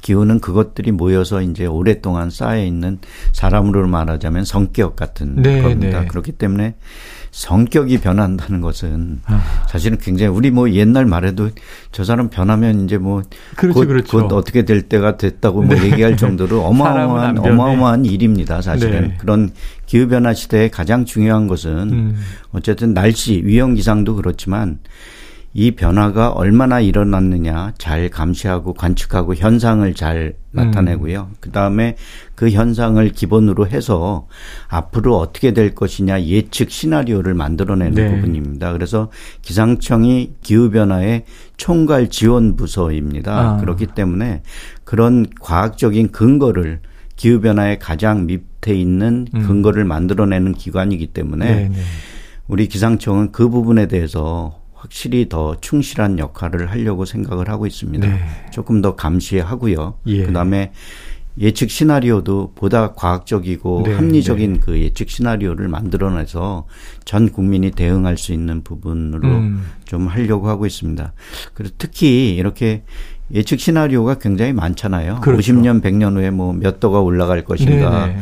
[0.04, 2.98] 기후는 그것들이 모여서 이제 오랫동안 쌓여 있는
[3.32, 6.00] 사람으로 말하자면 성격 같은 네, 겁니다.
[6.00, 6.06] 네.
[6.06, 6.74] 그렇기 때문에
[7.30, 9.42] 성격이 변한다는 것은 아.
[9.66, 11.48] 사실은 굉장히 우리 뭐 옛날 말해도
[11.90, 13.22] 저 사람 변하면 이제 뭐
[13.56, 14.18] 그렇죠, 곧, 그렇죠.
[14.18, 15.84] 곧 어떻게 될 때가 됐다고 뭐 네.
[15.86, 18.60] 얘기할 정도로 어마어마한 어마어마한 일입니다.
[18.60, 19.16] 사실은 네.
[19.18, 19.52] 그런
[19.86, 22.16] 기후 변화 시대에 가장 중요한 것은 음.
[22.52, 24.80] 어쨌든 날씨 위험 기상도 그렇지만
[25.56, 31.28] 이 변화가 얼마나 일어났느냐 잘 감시하고 관측하고 현상을 잘 나타내고요.
[31.30, 31.36] 음.
[31.38, 31.94] 그 다음에
[32.34, 34.26] 그 현상을 기본으로 해서
[34.66, 38.10] 앞으로 어떻게 될 것이냐 예측 시나리오를 만들어내는 네.
[38.10, 38.72] 부분입니다.
[38.72, 39.10] 그래서
[39.42, 41.24] 기상청이 기후변화의
[41.56, 43.38] 총괄 지원 부서입니다.
[43.38, 43.56] 아.
[43.58, 44.42] 그렇기 때문에
[44.82, 46.80] 그런 과학적인 근거를
[47.14, 49.46] 기후변화의 가장 밑에 있는 음.
[49.46, 51.76] 근거를 만들어내는 기관이기 때문에 네, 네.
[52.48, 58.06] 우리 기상청은 그 부분에 대해서 확실히 더 충실한 역할을 하려고 생각을 하고 있습니다.
[58.06, 58.20] 네.
[58.52, 59.94] 조금 더 감시하고요.
[60.06, 60.26] 예.
[60.26, 60.72] 그다음에
[61.38, 64.60] 예측 시나리오도 보다 과학적이고 네, 합리적인 네.
[64.60, 66.66] 그 예측 시나리오를 만들어내서
[67.06, 69.64] 전 국민이 대응할 수 있는 부분으로 음.
[69.86, 71.12] 좀 하려고 하고 있습니다.
[71.54, 72.84] 그리고 특히 이렇게
[73.32, 75.20] 예측 시나리오가 굉장히 많잖아요.
[75.22, 75.54] 그렇죠.
[75.54, 78.14] 50년, 100년 후에 뭐 몇 도가 올라갈 것인가, 네네.
[78.16, 78.20] 네.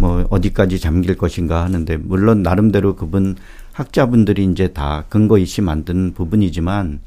[0.00, 3.36] 뭐 어디까지 잠길 것인가 하는데 물론 나름대로 그분
[3.80, 7.00] 학자분들이 이제 다 근거 있이 만든 부분이지만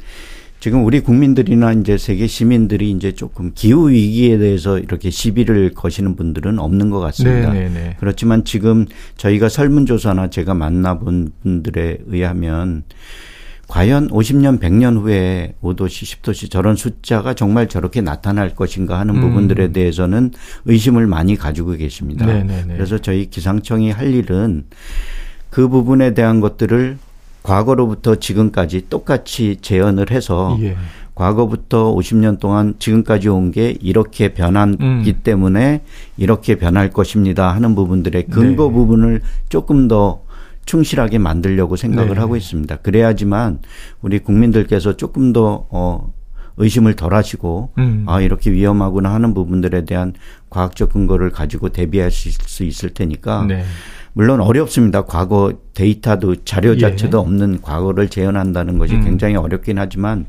[0.60, 6.58] 지금 우리 국민들이나 이제 세계 시민들이 이제 조금 기후 위기에 대해서 이렇게 시비를 거시는 분들은
[6.58, 7.52] 없는 것 같습니다.
[7.52, 7.70] 네네네.
[7.70, 7.98] 네, 네.
[8.00, 8.86] 그렇지만 지금
[9.18, 12.84] 저희가 설문조사나 제가 만나본 분들에 의하면
[13.68, 19.22] 과연 50년, 100년 후에 5도시, 10도시 저런 숫자가 정말 저렇게 나타날 것인가 하는 음.
[19.22, 20.32] 부분들에 대해서는
[20.66, 22.26] 의심을 많이 가지고 계십니다.
[22.26, 22.66] 네네네.
[22.68, 24.64] 네, 그래서 저희 기상청이 할 일은
[25.54, 26.98] 그 부분에 대한 것들을
[27.44, 30.76] 과거로부터 지금까지 똑같이 재현을 해서 예.
[31.14, 35.20] 과거부터 50년 동안 지금까지 온 게 이렇게 변하기 음.
[35.24, 35.84] 때문에
[36.18, 38.74] 이렇게 변할 것입니다 하는 부분들의 근거 네.
[38.74, 40.24] 부분을 조금 더
[40.66, 42.20] 충실하게 만들려고 생각을 네.
[42.20, 42.78] 하고 있습니다.
[42.78, 43.60] 그래야지만
[44.02, 46.12] 우리 국민들께서 조금 더 어,
[46.58, 48.06] 의심을 덜 하시고 음.
[48.08, 50.14] 아 이렇게 위험하구나 하는 부분들에 대한
[50.50, 53.64] 과학적 근거를 가지고 대비하실 수 있을 테니까 네.
[54.14, 55.06] 물론 어렵습니다.
[55.06, 56.78] 과거 데이터도 자료 예.
[56.78, 57.22] 자체도 예.
[57.22, 59.04] 없는 과거를 재현한다는 것이 음.
[59.04, 60.26] 굉장히 어렵긴 하지만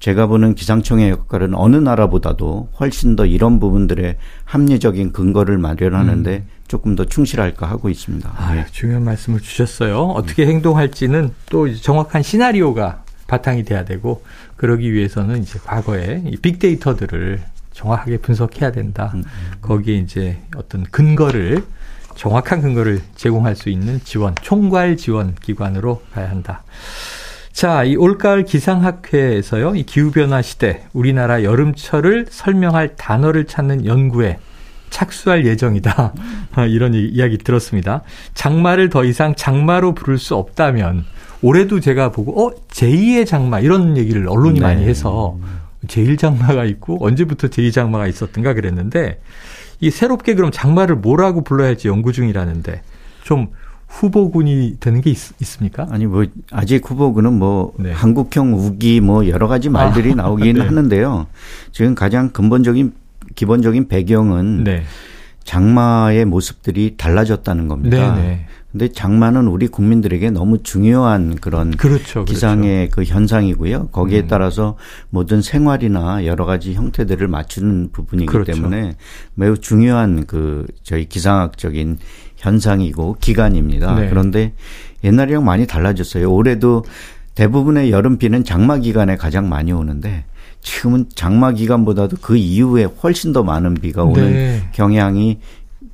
[0.00, 6.48] 제가 보는 기상청의 역할은 어느 나라보다도 훨씬 더 이런 부분들의 합리적인 근거를 마련하는데 음.
[6.66, 8.32] 조금 더 충실할까 하고 있습니다.
[8.34, 8.66] 아, 네.
[8.72, 10.00] 중요한 말씀을 주셨어요.
[10.00, 14.24] 어떻게 행동할지는 또 정확한 시나리오가 바탕이 돼야 되고
[14.56, 17.40] 그러기 위해서는 이제 과거에 이 빅데이터들을
[17.72, 19.12] 정확하게 분석해야 된다.
[19.14, 19.20] 음.
[19.20, 19.52] 음.
[19.60, 21.62] 거기에 이제 어떤 근거를
[22.16, 26.62] 정확한 근거를 제공할 수 있는 지원, 총괄 지원 기관으로 가야 한다.
[27.52, 34.38] 자, 이 올가을 기상학회에서요, 이 기후변화 시대, 우리나라 여름철을 설명할 단어를 찾는 연구에
[34.90, 36.14] 착수할 예정이다.
[36.68, 38.02] 이런 이야기 들었습니다.
[38.34, 41.04] 장마를 더 이상 장마로 부를 수 없다면,
[41.42, 44.66] 올해도 제가 보고, 어, 제2의 장마, 이런 얘기를 언론이 네.
[44.66, 45.36] 많이 해서,
[45.88, 49.20] 제일장마가 있고 언제부터 제일장마가 있었던가 그랬는데
[49.82, 52.82] 이 새롭게 그럼 장마를 뭐라고 불러야 할지 연구 중이라는데
[53.24, 53.48] 좀
[53.88, 57.90] 후보군이 되는 게 있, 습니까 아니 뭐 아직 후보군은 뭐 네.
[57.90, 60.62] 한국형 우기 뭐 여러 가지 말들이 아, 나오긴 네.
[60.62, 61.26] 하는데요.
[61.72, 62.92] 지금 가장 근본적인
[63.34, 64.84] 기본적인 배경은 네.
[65.44, 68.14] 장마의 모습들이 달라졌다는 겁니다.
[68.14, 68.28] 네네.
[68.28, 68.46] 네.
[68.72, 72.24] 근데 장마는 우리 국민들에게 너무 중요한 그런 그렇죠, 그렇죠.
[72.24, 72.88] 기상의.
[72.88, 73.88] 그 현상이고요.
[73.88, 74.26] 거기에 음.
[74.28, 74.76] 따라서
[75.10, 78.52] 모든 생활이나 여러 가지 형태들을 맞추는 부분이기 그렇죠.
[78.52, 78.96] 때문에
[79.34, 81.98] 매우 중요한 그 저희 기상학적인
[82.38, 83.94] 현상이고 기간입니다.
[83.94, 84.08] 네.
[84.08, 84.54] 그런데
[85.04, 86.32] 옛날이랑 많이 달라졌어요.
[86.32, 86.84] 올해도
[87.34, 90.24] 대부분의 여름 비는 장마 기간에 가장 많이 오는데
[90.62, 94.68] 지금은 장마 기간보다도 그 이후에 훨씬 더 많은 비가 오는 네.
[94.72, 95.40] 경향이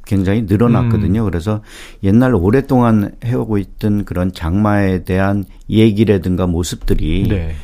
[0.05, 1.23] 굉장히 늘어났거든요.
[1.23, 1.25] 음.
[1.25, 1.63] 그래서
[2.03, 7.55] 옛날 오랫동안 해오고 있던 그런 장마에 대한 얘기라든가 모습들이 네.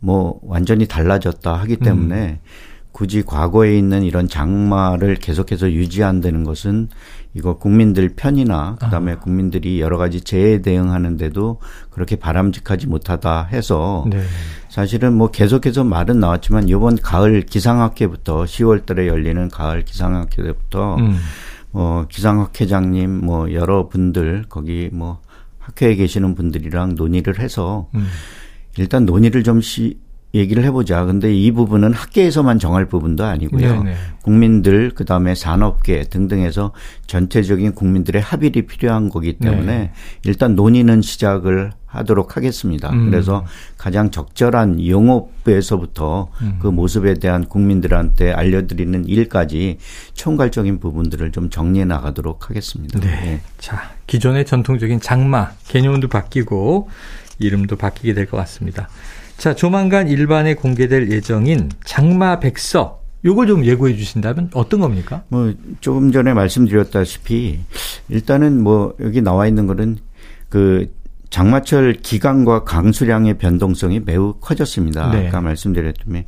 [0.00, 2.38] 뭐 완전히 달라졌다 하기 때문에 음.
[2.98, 6.88] 굳이 과거에 있는 이런 장마를 계속해서 유지한다는 것은
[7.32, 9.18] 이거 국민들 편이나 그다음에 아.
[9.20, 14.20] 국민들이 여러 가지 재해 대응하는데도 그렇게 바람직하지 못하다 해서 네.
[14.68, 21.18] 사실은 뭐 계속해서 말은 나왔지만 이번 가을 기상학회부터 10월 달에 열리는 가을 기상학회부터 음.
[21.74, 25.20] 어, 기상학회장님 뭐 여러 분들 거기 뭐
[25.60, 28.08] 학회에 계시는 분들이랑 논의를 해서 음.
[28.76, 29.98] 일단 논의를 좀 시,
[30.34, 31.04] 얘기를 해보자.
[31.04, 33.82] 근데 이 부분은 학계에서만 정할 부분도 아니고요.
[33.82, 33.96] 네네.
[34.22, 36.72] 국민들 그다음에 산업계 등등에서
[37.06, 39.92] 전체적인 국민들의 합의이 필요한 거기 때문에 네.
[40.24, 42.90] 일단 논의는 시작을 하도록 하겠습니다.
[42.90, 43.10] 음.
[43.10, 43.46] 그래서
[43.78, 46.58] 가장 적절한 영업에서부터 음.
[46.60, 49.78] 그 모습에 대한 국민들한테 알려드리는 일까지
[50.12, 53.00] 총괄적인 부분들을 좀 정리해 나가도록 하겠습니다.
[53.00, 53.06] 네.
[53.06, 53.40] 네.
[53.58, 56.90] 자, 기존의 전통적인 장마 개념도 바뀌고
[57.38, 58.88] 이름도 바뀌게 될 것 같습니다.
[59.38, 65.22] 자, 조만간 일반에 공개될 예정인 장마 백서 요걸 좀 예고해 주신다면 어떤 겁니까?
[65.28, 67.60] 뭐 조금 전에 말씀드렸다시피
[68.08, 69.98] 일단은 뭐 여기 나와 있는 거는
[70.48, 70.92] 그
[71.30, 75.10] 장마철 기간과 강수량의 변동성이 매우 커졌습니다.
[75.12, 75.28] 네.
[75.28, 76.24] 아까 말씀드렸듯이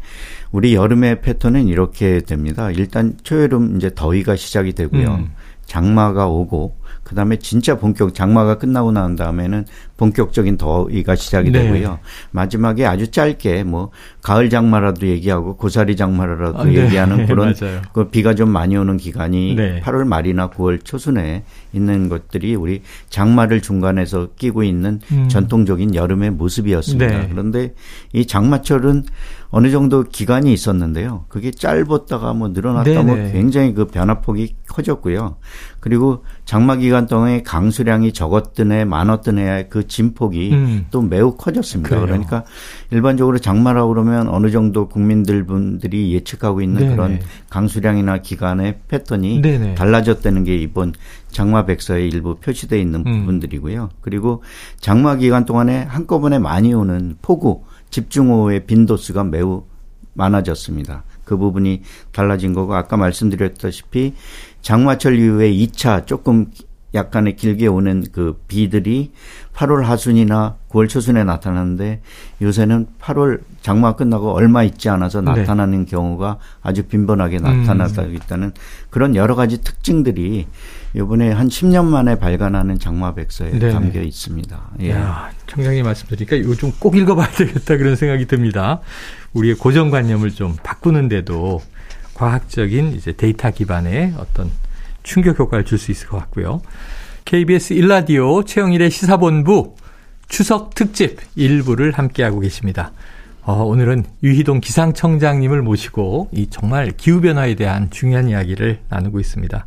[0.53, 2.71] 우리 여름의 패턴은 이렇게 됩니다.
[2.71, 5.15] 일단 초여름 이제 더위가 시작이 되고요.
[5.15, 5.33] 음.
[5.67, 6.77] 장마가 오고
[7.11, 9.65] 그 다음에 진짜 본격 장마가 끝나고 난 다음에는
[9.97, 11.65] 본격적인 더위가 시작이 네.
[11.65, 11.99] 되고요.
[12.31, 13.91] 마지막에 아주 짧게 뭐
[14.23, 16.85] 가을 장마라도 얘기하고 고사리 장마라도 아, 네.
[16.85, 17.53] 얘기하는 그런
[17.93, 19.81] 그 비가 좀 많이 오는 기간이 네.
[19.81, 21.43] 8월 말이나 9월 초순에
[21.73, 25.29] 있는 것들이 우리 장마를 중간에서 끼고 있는 음.
[25.29, 27.07] 전통적인 여름의 모습이었습니다.
[27.07, 27.29] 네.
[27.29, 27.75] 그런데
[28.13, 29.03] 이 장마철은
[29.51, 31.25] 어느 정도 기간이 있었는데요.
[31.29, 35.37] 그게 짧았다가 뭐 늘어났다 뭐 굉장히 그 변화폭이 커졌고요.
[35.81, 40.87] 그리고 장마 기간 동안에 강수량이 적었던 해, 많았던 해의 그 진폭이 음.
[40.93, 41.89] 또 매우 커졌습니다.
[41.89, 42.07] 그래요.
[42.07, 42.45] 그러니까
[42.91, 46.95] 일반적으로 장마라고 그러면 어느 정도 국민들 분들이 예측하고 있는 네네.
[46.95, 49.75] 그런 강수량이나 기간의 패턴이 네네.
[49.75, 50.93] 달라졌다는 게 이번
[51.31, 53.21] 장마 백서에 일부 표시되어 있는 음.
[53.21, 53.91] 부분들이고요.
[54.01, 54.45] 그리고
[54.79, 59.65] 장마 기간 동안에 한꺼번에 많이 오는 폭우, 집중호우의 빈도수가 매우
[60.15, 61.05] 많아졌습니다.
[61.25, 64.15] 그 부분이 달라진 거고 아까 말씀드렸다시피
[64.63, 66.51] 장마철 이후에 2차 조금
[66.95, 69.13] 약간의 길게 오는 그 비들이
[69.55, 72.01] 8월 하순이나 9월 초순에 나타나는데
[72.43, 75.33] 요새는 8월 장마 끝나고 얼마 있지 않아서 네.
[75.33, 75.91] 나타나는 네.
[75.91, 78.15] 경우가 아주 빈번하게 나타나고 음.
[78.15, 78.53] 있다는
[78.89, 80.47] 그런 여러 가지 특징들이
[80.95, 83.71] 이번에 한 10년 만에 발간하는 장마백서에 네.
[83.71, 84.71] 담겨 있습니다.
[84.81, 84.91] 예.
[84.91, 88.81] 야, 청장님 말씀 드리니까 이거 좀꼭 읽어봐야 되겠다 그런 생각이 듭니다.
[89.35, 91.61] 우리의 고정관념을 좀 바꾸는데도
[92.15, 94.51] 과학적인 이제 데이터 기반의 어떤
[95.03, 96.61] 충격 효과를 줄 수 있을 것 같고요.
[97.25, 99.77] KBS 일라디오 최영일의 시사본부
[100.29, 102.93] 추석 특집 일부를 함께하고 계십니다.
[103.43, 109.67] 어, 오늘은 유희동 기상청장님을 모시고 이 정말 기후변화에 대한 중요한 이야기를 나누고 있습니다.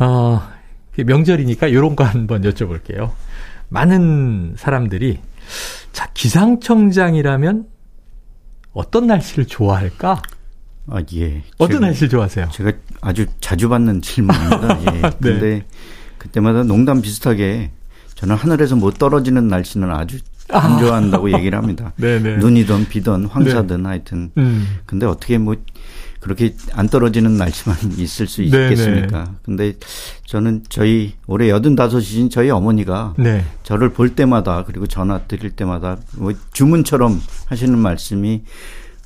[0.00, 0.42] 어,
[0.96, 3.12] 명절이니까 이런 거 한번 여쭤볼게요.
[3.68, 5.20] 많은 사람들이
[5.92, 7.66] 자, 기상청장이라면
[8.72, 10.22] 어떤 날씨를 좋아할까?
[10.90, 11.42] 아, 예.
[11.58, 12.48] 어떤 제가, 날씨를 좋아하세요?
[12.52, 14.80] 제가 아주 자주 받는 질문입니다.
[14.94, 15.00] 예.
[15.00, 15.10] 네.
[15.20, 15.66] 근데
[16.18, 17.70] 그때마다 농담 비슷하게
[18.16, 20.18] 저는 하늘에서 못 떨어지는 날씨는 아주
[20.50, 20.78] 안 아.
[20.78, 21.92] 좋아한다고 얘기를 합니다.
[21.96, 22.38] 네네.
[22.38, 23.88] 눈이든 비든 황사든 네.
[23.88, 24.30] 하여튼.
[24.36, 24.78] 음.
[24.84, 25.54] 근데 어떻게 뭐
[26.18, 29.24] 그렇게 안 떨어지는 날씨만 있을 수 있겠습니까?
[29.24, 29.36] 네네.
[29.42, 29.72] 근데
[30.26, 33.44] 저는 저희 올해 여든 다섯이신 저희 어머니가 네.
[33.62, 38.42] 저를 볼 때마다 그리고 전화 드릴 때마다 뭐 주문처럼 하시는 말씀이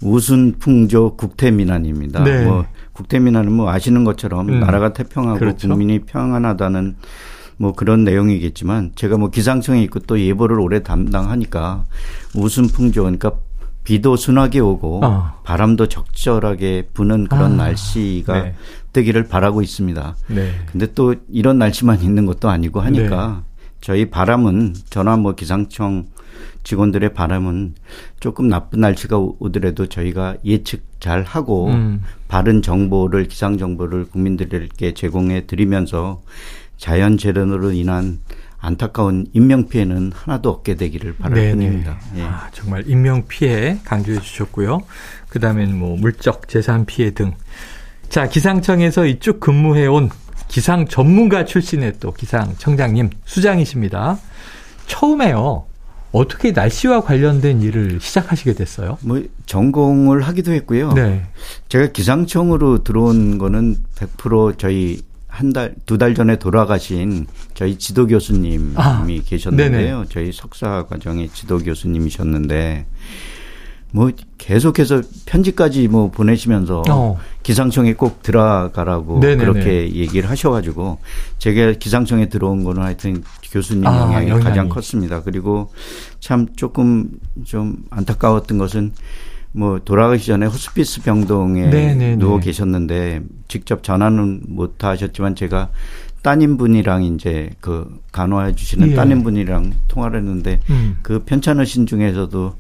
[0.05, 2.23] 우순 풍조 국태민안입니다.
[2.23, 2.45] 네.
[2.45, 4.61] 뭐 국태민안은 뭐 아시는 것처럼 음.
[4.61, 5.69] 나라가 태평하고 그렇죠.
[5.69, 6.97] 국민이 평안하다는
[7.57, 11.85] 뭐 그런 내용이겠지만 제가 뭐 기상청에 있고 또 예보를 오래 담당하니까
[12.35, 13.33] 우순 풍조 그러니까
[13.85, 15.33] 비도 순하게 오고 어.
[15.45, 18.55] 바람도 적절하게 부는 그런 아, 날씨가 네.
[18.93, 20.17] 되기를 바라고 있습니다.
[20.29, 20.53] 네.
[20.67, 23.65] 근데 또 이런 날씨만 있는 것도 아니고 하니까 네.
[23.81, 26.07] 저희 바람은 전화 뭐 기상청
[26.65, 27.75] 직원들의 바람은
[28.21, 32.03] 조금 나쁜 날씨가 오더라도 저희가 예측 잘 하고 음.
[32.27, 36.23] 바른 정보를 기상 정보를 국민들에게 제공해 드리면서
[36.77, 38.19] 자연 재난으로 인한
[38.59, 41.53] 안타까운 인명 피해는 하나도 없게 되기를 바랄 네네.
[41.53, 42.01] 뿐입니다.
[42.17, 42.23] 예.
[42.23, 44.81] 아, 정말 인명 피해 강조해 주셨고요.
[45.29, 47.35] 그다음에는 뭐 물적 재산 피해 등.
[48.09, 50.09] 자 기상청에서 이쪽 근무해 온
[50.49, 54.19] 기상 전문가 출신의 또 기상청장님 수장이십니다.
[54.87, 55.67] 처음에요.
[56.15, 58.99] 어떻게 날씨와 관련된 일을 시작하시게 됐어요?
[59.03, 60.93] 뭐 전공을 하기도 했고요.
[60.93, 61.25] 네.
[61.69, 68.75] 제가 기상청으로 들어온 거는 100% 저희 한 달, 두 달 전에 돌아가신 저희 지도 교수님이
[68.77, 69.97] 아, 계셨는데요.
[69.97, 70.09] 네네.
[70.09, 72.87] 저희 석사 과정의 지도 교수님이셨는데,
[73.95, 77.17] 뭐 계속해서 편지까지 뭐 보내시면서 어.
[77.45, 79.37] 기상청에 꼭 들어가라고 네네네.
[79.37, 80.99] 그렇게 얘기를 하셔가지고
[81.39, 85.23] 제가 기상청에 들어온 거는 하여튼 교수님 아, 영향이, 영향이 가장 컸습니다.
[85.23, 85.73] 그리고
[86.19, 87.09] 참 조금
[87.45, 88.91] 좀 안타까웠던 것은
[89.53, 92.17] 뭐 돌아가기 전에 호스피스 병동에 네네네.
[92.17, 95.69] 누워 계셨는데 직접 전화는 못 하셨지만 제가
[96.23, 98.95] 따님분이랑 이제 그 간호해 주시는 예.
[98.97, 100.97] 따님분이랑 통화를 했는데 음.
[101.03, 102.55] 그 편찮으신 중에서도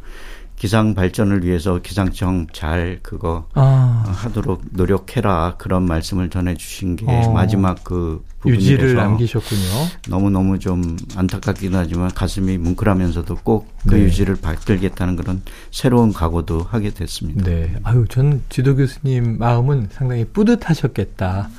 [0.64, 4.02] 기상 발전을 위해서 기상청 잘 그거 아.
[4.06, 7.32] 하도록 노력해라 그런 말씀을 전해 주신 게 어.
[7.32, 9.60] 마지막 그 유지를 남기셨군요.
[10.08, 14.04] 너무 너무 좀 안타깝긴 하지만 가슴이 뭉클하면서도 꼭그 네.
[14.04, 17.44] 유지를 받들겠다는 그런 새로운 각오도 하게 됐습니다.
[17.44, 21.50] 네, 아유 전 지도 교수님 마음은 상당히 뿌듯하셨겠다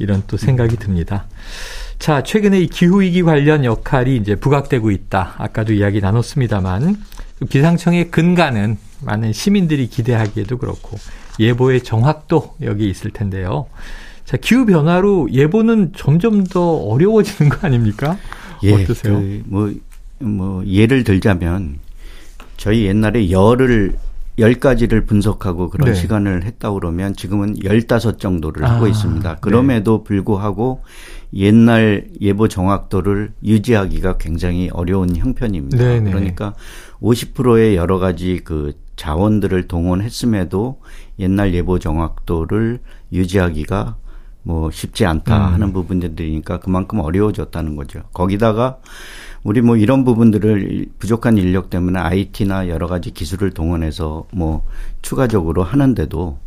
[0.00, 1.26] 이런 또 생각이 듭니다.
[1.98, 5.34] 자, 최근에 이 기후위기 관련 역할이 이제 부각되고 있다.
[5.38, 6.96] 아까도 이야기 나눴습니다만,
[7.48, 10.96] 기상청의 근간은 많은 시민들이 기대하기에도 그렇고
[11.38, 13.66] 예보의 정확도 여기 있을 텐데요.
[14.24, 18.16] 자, 기후 변화로 예보는 점점 더 어려워지는 거 아닙니까?
[18.62, 19.14] 예, 어떠세요?
[19.14, 19.72] 그 뭐,
[20.18, 21.78] 뭐, 예를 들자면,
[22.56, 23.96] 저희 옛날에 열을,
[24.38, 25.94] 열 가지를 분석하고 그런 네.
[25.94, 29.28] 시간을 했다 그러면 지금은 열다섯 정도를 아, 하고 있습니다.
[29.28, 29.38] 네.
[29.40, 30.04] 그럼에도 네.
[30.04, 30.82] 불구하고
[31.34, 35.76] 옛날 예보 정확도를 유지하기가 굉장히 어려운 형편입니다.
[35.76, 36.00] 네네.
[36.00, 36.10] 네.
[36.10, 36.54] 그러니까
[37.00, 40.80] 50%의 여러 가지 그 자원들을 동원했음에도
[41.18, 42.80] 옛날 예보 정확도를
[43.12, 43.96] 유지하기가
[44.42, 45.52] 뭐 쉽지 않다 음.
[45.52, 48.02] 하는 부분들이니까 그만큼 어려워졌다는 거죠.
[48.12, 48.78] 거기다가
[49.42, 54.64] 우리 뭐 이런 부분들을 부족한 인력 때문에 IT나 여러 가지 기술을 동원해서 뭐
[55.02, 56.38] 추가적으로 하는데도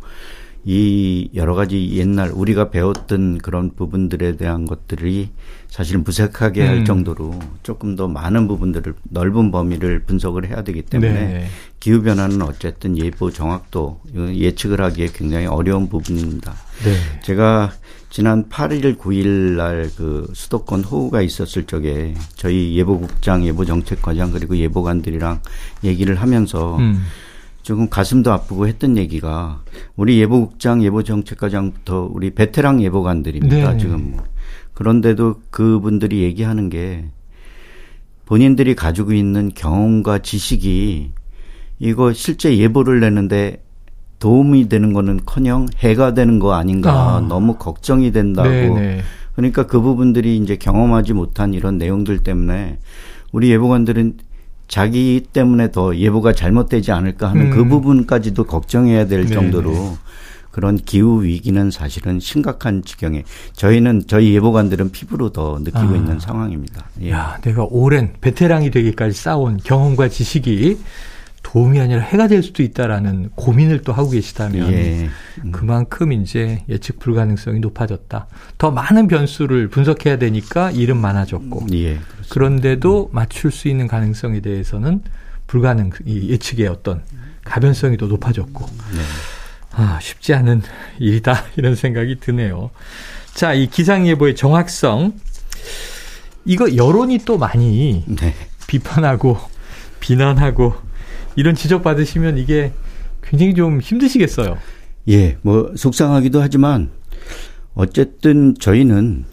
[0.64, 5.30] 이 여러 가지 옛날 우리가 배웠던 그런 부분들에 대한 것들이
[5.68, 6.68] 사실 무색하게 음.
[6.68, 11.46] 할 정도로 조금 더 많은 부분들을 넓은 범위를 분석을 해야 되기 때문에 네.
[11.80, 16.52] 기후 변화는 어쨌든 예보 정확도 예측을 하기에 굉장히 어려운 부분입니다.
[16.84, 17.20] 네.
[17.22, 17.72] 제가
[18.10, 25.40] 지난 8일 9일 날 그 수도권 호우가 있었을 적에 저희 예보국장, 예보정책과장 그리고 예보관들이랑
[25.84, 27.04] 얘기를 하면서 음.
[27.62, 29.62] 조금 가슴도 아프고 했던 얘기가
[29.96, 33.72] 우리 예보국장, 예보정책과장부터 우리 베테랑 예보관들입니다.
[33.72, 33.78] 네.
[33.78, 34.16] 지금
[34.74, 37.04] 그런데도 그분들이 얘기하는 게
[38.26, 41.12] 본인들이 가지고 있는 경험과 지식이
[41.78, 43.62] 이거 실제 예보를 내는데
[44.18, 47.20] 도움이 되는 거는 커녕 해가 되는 거 아닌가 아.
[47.20, 48.48] 너무 걱정이 된다고.
[48.48, 49.02] 네네.
[49.34, 52.78] 그러니까 그 부분들이 이제 경험하지 못한 이런 내용들 때문에
[53.32, 54.18] 우리 예보관들은
[54.72, 57.64] 자기 때문에 더 예보가 잘못되지 않을까 하는 그 음.
[57.64, 59.34] 그 부분까지도 걱정해야 될 네네.
[59.34, 59.98] 정도로
[60.50, 65.94] 그런 기후 위기는 사실은 심각한 지경에 저희는 저희 예보관들은 피부로 더 느끼고 아.
[65.94, 66.86] 있는 상황입니다.
[67.02, 67.10] 예.
[67.10, 70.78] 야, 내가 오랜 베테랑이 되기까지 쌓아온 경험과 지식이
[71.42, 75.10] 도움이 아니라 해가 될 수도 있다라는 고민을 또 하고 계시다면 예.
[75.44, 75.52] 음.
[75.52, 78.26] 그만큼 이제 예측 불가능성이 높아졌다.
[78.58, 83.14] 더 많은 변수를 분석해야 되니까 일은 많아졌고 예, 그런데도 음.
[83.14, 85.02] 맞출 수 있는 가능성에 대해서는
[85.46, 87.02] 불가능 이 예측의 어떤
[87.44, 89.00] 가변성이 더 높아졌고 네.
[89.72, 90.62] 아 쉽지 않은
[90.98, 92.70] 일이다 이런 생각이 드네요.
[93.34, 95.14] 자, 이 기상 예보의 정확성
[96.44, 98.34] 이거 여론이 또 많이 네.
[98.66, 99.38] 비판하고
[100.00, 100.74] 비난하고
[101.36, 102.72] 이런 지적 받으시면 이게
[103.22, 104.58] 굉장히 좀 힘드시겠어요.
[105.08, 106.90] 예, 뭐 속상하기도 하지만
[107.74, 109.24] 어쨌든 저희는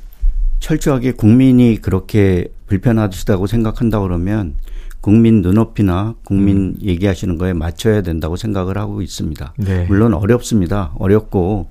[0.59, 4.55] 철저하게 국민이 그렇게 불편하시다고 생각한다 그러면
[5.01, 6.75] 국민 눈높이나 국민 음.
[6.81, 9.53] 얘기하시는 거에 맞춰야 된다고 생각을 하고 있습니다.
[9.57, 9.85] 네.
[9.87, 10.93] 물론 어렵습니다.
[10.97, 11.69] 어렵고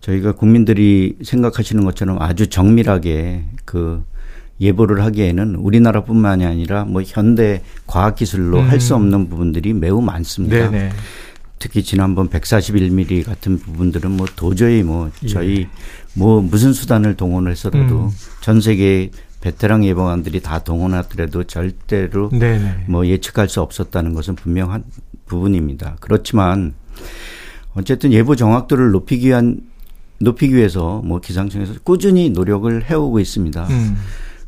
[0.00, 4.02] 저희가 국민들이 생각하시는 것처럼 아주 정밀하게 그
[4.60, 8.68] 예보를 하기에는 우리나라뿐만이 아니라 뭐 현대 과학 기술로 음.
[8.68, 10.70] 할수 없는 부분들이 매우 많습니다.
[10.70, 10.90] 네네.
[11.58, 15.26] 특히 지난번 141mm 같은 부분들은 뭐 도저히 뭐 예.
[15.26, 15.68] 저희 예.
[16.14, 18.10] 뭐 무슨 수단을 동원해서라도 음.
[18.42, 22.84] 전 세계 베테랑 예방관들이 다 동원하더라도 절대로 네네.
[22.88, 24.84] 뭐 예측할 수 없었다는 것은 분명한
[25.26, 25.96] 부분입니다.
[26.00, 26.74] 그렇지만
[27.74, 29.60] 어쨌든 예보 정확도를 높이기 위한
[30.20, 33.66] 높이기 위해서 뭐 기상청에서 꾸준히 노력을 해오고 있습니다.
[33.68, 33.96] 음.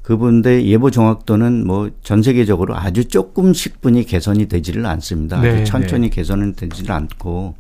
[0.07, 5.39] 그분들 예보 정확도는 뭐 전 세계적으로 아주 조금씩 분이 개선이 되지를 않습니다.
[5.39, 6.15] 아주 네, 천천히 네.
[6.15, 7.57] 개선은 되지를 않고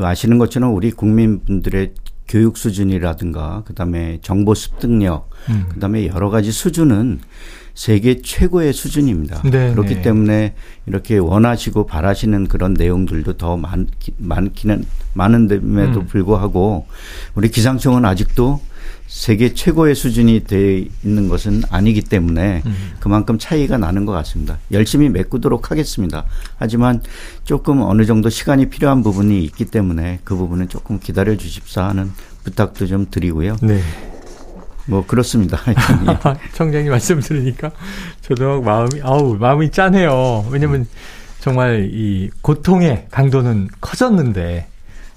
[0.00, 1.94] 아시는 것처럼 우리 국민분들의
[2.28, 5.66] 교육 수준이라든가 그다음에 정보 습득력 음.
[5.70, 7.18] 그다음에 여러 가지 수준은
[7.74, 9.42] 세계 최고의 수준입니다.
[9.50, 10.02] 네 그렇기 네.
[10.02, 10.54] 때문에
[10.86, 16.06] 이렇게 원하시고 바라시는 그런 내용들도 더 많, 많기는 많은데도 음.
[16.06, 16.86] 불구하고
[17.34, 18.60] 우리 기상청은 아직도
[19.14, 22.92] 세계 최고의 수준이 돼 있는 것은 아니기 때문에 음.
[22.98, 24.58] 그만큼 차이가 나는 것 같습니다.
[24.72, 26.24] 열심히 메꾸도록 하겠습니다.
[26.56, 27.00] 하지만
[27.44, 32.10] 조금 어느 정도 시간이 필요한 부분이 있기 때문에 그 부분은 조금 기다려 주십사 하는
[32.42, 33.56] 부탁도 좀 드리고요.
[33.62, 33.80] 네.
[34.86, 35.60] 뭐 그렇습니다.
[36.54, 37.70] 청장님 말씀 들으니까
[38.20, 40.44] 저도 마음이 아우 마음이 짠해요.
[40.50, 40.88] 왜냐면
[41.40, 44.66] 정말 이 고통의 강도는 커졌는데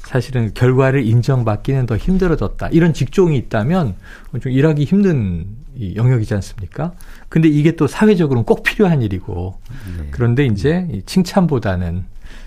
[0.07, 2.69] 사실은 결과를 인정받기는 더 힘들어졌다.
[2.69, 3.95] 이런 직종이 있다면
[4.41, 6.93] 좀 일하기 힘든 이 영역이지 않습니까?
[7.27, 9.59] 근데 이게 또 사회적으로는 꼭 필요한 일이고
[9.97, 10.07] 네.
[10.11, 12.05] 그런데 이제 칭찬보다는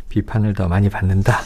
[0.08, 1.40] 비판을 더 많이 받는다.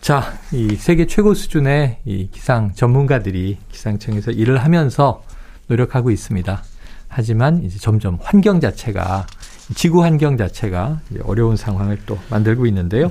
[0.00, 5.24] 자, 이 세계 최고 수준의 이 기상 전문가들이 기상청에서 일을 하면서
[5.66, 6.62] 노력하고 있습니다.
[7.08, 9.26] 하지만 이제 점점 환경 자체가
[9.74, 13.10] 지구 환경 자체가 어려운 상황을 또 만들고 있는데요.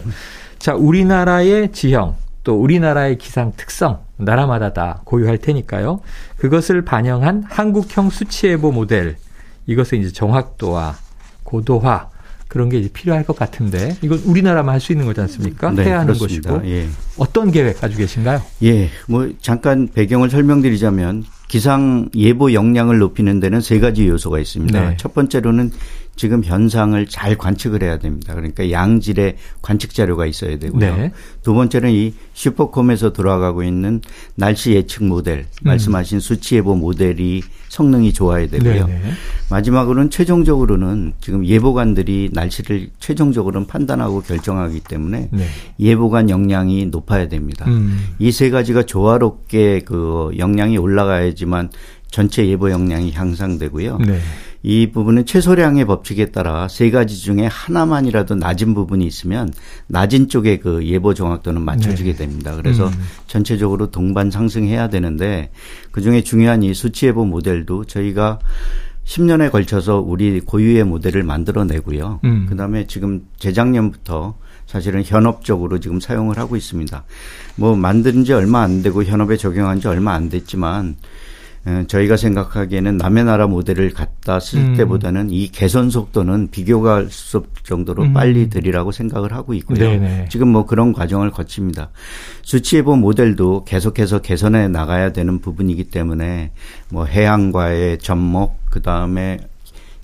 [0.58, 2.16] 자, 우리나라의 지형
[2.50, 6.00] 또 우리나라의 기상 특성 나라마다 다 고유할 테니까요.
[6.38, 9.18] 그것을 반영한 한국형 수치예보 모델
[9.68, 10.96] 이것의 이제 정확도와
[11.44, 12.10] 고도화
[12.48, 15.70] 그런 게 이제 필요할 것 같은데 이건 우리나라만 할 수 있는 거지 않습니까?
[15.70, 16.54] 네, 해야 하는 그렇습니다.
[16.54, 16.88] 것이고 예.
[17.20, 18.42] 어떤 계획 가지고 계신가요?
[18.64, 24.90] 예, 뭐 잠깐 배경을 설명드리자면 기상 예보 역량을 높이는 데는 세 가지 요소가 있습니다.
[24.90, 24.98] 네.
[24.98, 25.70] 첫 번째로는
[26.20, 28.36] 지금 현상을 잘 관측을 해야 됩니다.
[28.36, 30.98] 그러니까 양질의 관측 자료가 있어야 되고요.
[30.98, 31.14] 네.
[31.44, 34.02] 두 번째는 이 슈퍼콤에서 돌아가고 있는
[34.36, 35.46] 날씨 예측 모델, 음.
[35.62, 38.88] 말씀하신 수치 예보 모델이 성능이 좋아야 되고요.
[38.88, 39.12] 네, 네
[39.50, 45.46] 마지막으로는 최종적으로는 지금 예보관들이 날씨를 최종적으로는 판단하고 결정하기 때문에 네.
[45.80, 47.64] 예보관 역량이 높아야 됩니다.
[47.70, 47.98] 음.
[48.20, 51.70] 이세 가지가 조화롭게 그 역량이 올라가야지만
[52.12, 54.00] 전체 예보 역량이 향상되고요.
[54.00, 54.20] 네.
[54.62, 59.54] 이 부분은 최소량의 법칙에 따라 세 가지 중에 하나만이라도 낮은 부분이 있으면
[59.88, 62.18] 낮은 쪽에 그 예보 정확도는 맞춰지게 네.
[62.18, 62.56] 됩니다.
[62.56, 62.94] 그래서 음.
[63.28, 65.52] 전체적으로 동반 상승해야 되는데
[65.92, 68.40] 그 중에 중요한 이 수치 예보 모델도 저희가
[69.06, 72.20] 10년에 걸쳐서 우리 고유의 모델을 만들어내고요.
[72.26, 72.46] 음.
[72.48, 74.36] 그 다음에 지금 재작년부터
[74.68, 77.04] 사실은 현업적으로 지금 사용을 하고 있습니다.
[77.56, 80.96] 뭐 만든 지 얼마 안 되고 현업에 적용한 지 얼마 안 됐지만
[81.88, 84.76] 저희가 생각하기에는 남의 나라 모델을 갖다 쓸 음.
[84.76, 88.14] 때보다는 이 개선 속도는 비교가 할 수 없을 정도로 음.
[88.14, 89.78] 빨리 들이라고 생각을 하고 있고요.
[89.78, 90.28] 네네.
[90.30, 91.90] 지금 뭐 그런 과정을 거칩니다.
[92.44, 96.52] 수치예보 모델도 계속해서 개선해 나가야 되는 부분이기 때문에
[96.90, 99.40] 뭐 해양과의 접목 그 다음에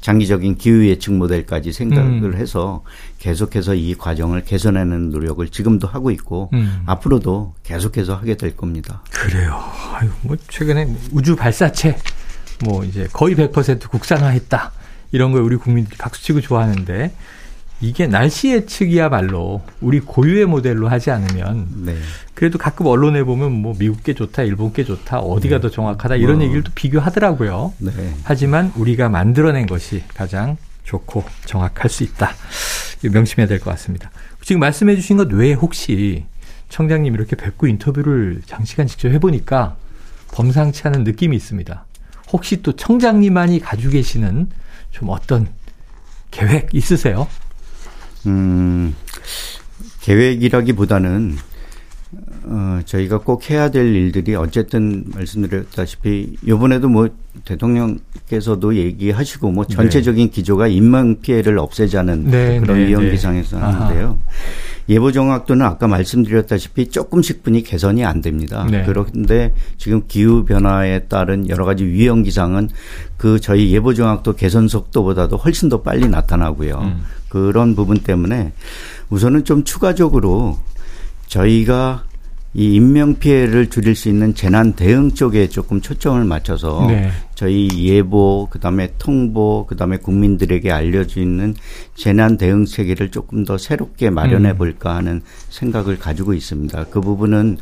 [0.06, 2.34] 장기적인 기후 예측 모델까지 생각을 음.
[2.36, 2.84] 해서
[3.18, 6.84] 계속해서 이 과정을 개선하는 노력을 지금도 하고 있고 음.
[6.86, 9.02] 앞으로도 계속해서 하게 될 겁니다.
[9.10, 9.60] 그래요.
[9.96, 11.98] 아유, 뭐 최근에 우주 발사체
[12.64, 14.74] 뭐 이제 거의 100% 국산화했다.
[15.12, 17.12] 이런 걸 우리 국민들이 박수치고 좋아하는데
[17.82, 21.96] 이게 날씨 예측이야말로 우리 고유의 모델로 하지 않으면 네.
[22.34, 25.62] 그래도 가끔 언론에 보면 뭐 미국 게 좋다, 일본 게 좋다, 어디가 네.
[25.62, 26.44] 더 정확하다 이런 뭐.
[26.46, 27.74] 얘기를 또 비교하더라고요.
[27.80, 27.92] 네.
[28.24, 32.32] 하지만 우리가 만들어낸 것이 가장 좋고 정확할 수 있다.
[33.04, 34.10] 명심해야 될 것 같습니다.
[34.42, 36.26] 지금 말씀해 주신 것 외에 혹시
[36.70, 39.76] 청장님 이렇게 뵙고 인터뷰를 장시간 직접 해보니까
[40.34, 41.86] 범상치 않은 느낌이 있습니다.
[42.32, 44.50] 혹시 또 청장님만이 가지고 계시는
[44.92, 45.48] 좀 어떤
[46.32, 47.28] 계획 있으세요?
[48.28, 48.96] 음,
[50.02, 51.38] 계획이라기보다는
[52.48, 57.10] 어, 저희가 꼭 해야 될 일들이 어쨌든 말씀드렸다시피 요번에도 뭐
[57.44, 59.76] 대통령께서도 얘기하시고 뭐 네.
[59.76, 60.32] 전체적인 네.
[60.32, 63.12] 기조가 인명 피해를 없애자는 네, 그런 네, 위험 네.
[63.12, 64.20] 기상에서 하는데요.
[64.88, 68.68] 예보 정확도는 아까 말씀드렸다시피 조금씩 분이 개선이 안 됩니다.
[68.70, 68.84] 네.
[68.86, 72.70] 그런데 지금 기후 변화에 따른 여러 가지 위험 기상은
[73.18, 76.78] 그 저희 예보 정확도 개선 속도보다도 훨씬 더 빨리 나타나고요.
[76.78, 77.04] 음.
[77.36, 78.54] 그런 부분 때문에
[79.10, 80.58] 우선은 좀 추가적으로
[81.28, 82.06] 저희가
[82.54, 87.12] 이 인명 피해를 줄일 수 있는 재난 대응 쪽에 조금 초점을 맞춰서 네.
[87.36, 91.56] 저희 예보, 그다음에 통보, 그다음에 국민들에게 알려주는
[91.96, 94.58] 재난 대응 체계를 조금 더 새롭게 마련해 음.
[94.58, 96.86] 볼까 하는 생각을 가지고 있습니다.
[96.86, 97.58] 그 부분은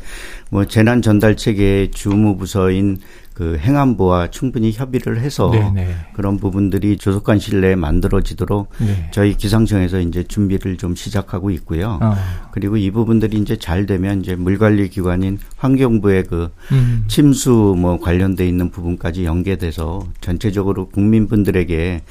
[0.50, 2.98] 뭐 재난 전달 체계의 주무 부서인
[3.34, 5.70] 그 행안부와 충분히 협의를 해서 네네.
[5.72, 5.94] 네.
[6.12, 9.10] 그런 부분들이 조속한 시일 내에 만들어지도록 네.
[9.10, 11.98] 저희 기상청에서 이제 준비를 좀 시작하고 있고요.
[12.00, 12.14] 어.
[12.52, 17.04] 그리고 이 부분들이 이제 잘 되면 이제 물관리 기관인 환경부의 그 음.
[17.08, 22.02] 침수 뭐 관련돼 있는 부분까지 연계돼서 전체적으로 국민분들에게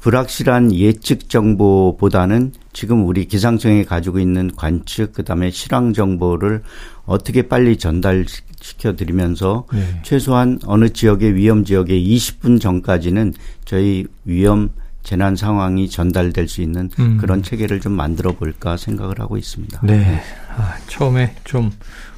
[0.00, 6.62] 불확실한 예측 정보보다는 지금 우리 기상청이 가지고 있는 관측 그다음에 실황 정보를
[7.06, 8.24] 어떻게 빨리 전달
[8.60, 10.00] 시켜드리면서 네.
[10.02, 13.34] 최소한 어느 지역의 위험 지역에 20분 전까지는
[13.64, 14.70] 저희 위험
[15.02, 17.18] 재난 상황이 전달될 수 있는 음.
[17.18, 19.80] 그런 체계를 좀 만들어 볼까 생각을 하고 있습니다.
[19.84, 20.22] 네.
[20.56, 21.70] 아, 처음에 좀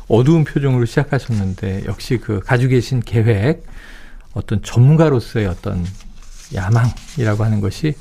[0.09, 3.67] 어두운 표정으로 시작하셨는데 역시 그 가지고 계신 계획
[4.35, 5.85] 어떤 전문가로서의 어떤
[6.55, 7.95] 야망이라고 하는 것이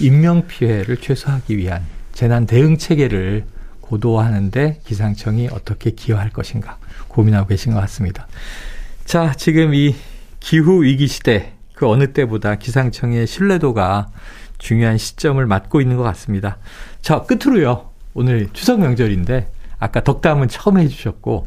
[0.00, 1.84] 인명 피해를 최소화하기 위한
[2.14, 3.44] 재난 대응 체계를
[3.90, 6.78] 고도화하는데 기상청이 어떻게 기여할 것인가
[7.08, 8.26] 고민하고 계신 것 같습니다.
[9.04, 9.94] 자, 지금 이
[10.38, 14.10] 기후 위기 시대 그 어느 때보다 기상청의 신뢰도가
[14.58, 16.58] 중요한 시점을 맞고 있는 것 같습니다.
[17.02, 17.90] 자, 끝으로요.
[18.14, 21.46] 오늘 추석 명절인데 아까 덕담은 처음 해주셨고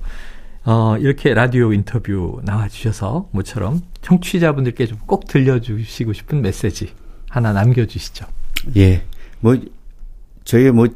[0.65, 6.93] 어, 이렇게 라디오 인터뷰 나와주셔서 모처럼 청취자분들께 좀 꼭 들려주시고 싶은 메시지
[7.29, 8.25] 하나 남겨주시죠.
[8.77, 9.03] 예.
[9.41, 9.57] 뭐,
[10.45, 10.87] 저희 뭐,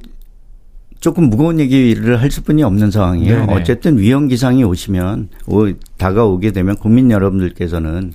[0.99, 3.45] 조금 무거운 얘기를 할 수뿐이 없는 상황이에요.
[3.45, 3.53] 네네.
[3.53, 8.13] 어쨌든 위험 기상이 오시면 오, 다가오게 되면 국민 여러분들께서는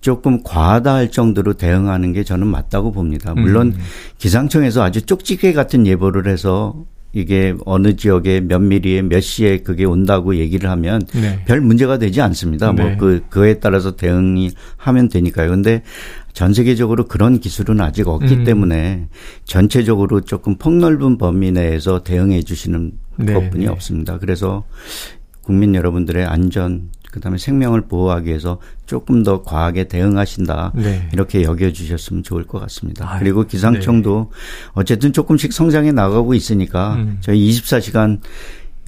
[0.00, 3.34] 조금 과하다 할 정도로 대응하는 게 저는 맞다고 봅니다.
[3.34, 3.80] 물론 음.
[4.18, 6.84] 기상청에서 아주 쪽지게 같은 예보를 해서
[7.14, 11.42] 이게 어느 지역에 몇 미리에 몇 시에 그게 온다고 얘기를 하면 네.
[11.46, 12.72] 별 문제가 되지 않습니다.
[12.72, 12.90] 뭐 네.
[12.90, 15.48] 뭐그 그에 따라서 대응이 하면 되니까요.
[15.50, 15.82] 근데
[16.34, 18.44] 전 세계적으로 그런 기술은 아직 없기 음.
[18.44, 19.08] 때문에
[19.44, 23.32] 전체적으로 조금 폭넓은 범위 내에서 대응해 주시는 네.
[23.32, 23.70] 것뿐이 네.
[23.70, 24.18] 없습니다.
[24.18, 24.64] 그래서
[25.42, 31.08] 국민 여러분들의 안전 그다음에 생명을 보호하기 위해서 조금 더 과하게 대응하신다 네.
[31.12, 33.08] 이렇게 여겨주셨으면 좋을 것 같습니다.
[33.08, 34.70] 아유, 그리고 기상청도 네.
[34.72, 37.18] 어쨌든 조금씩 성장해 나가고 있으니까 음.
[37.20, 38.18] 저희 24시간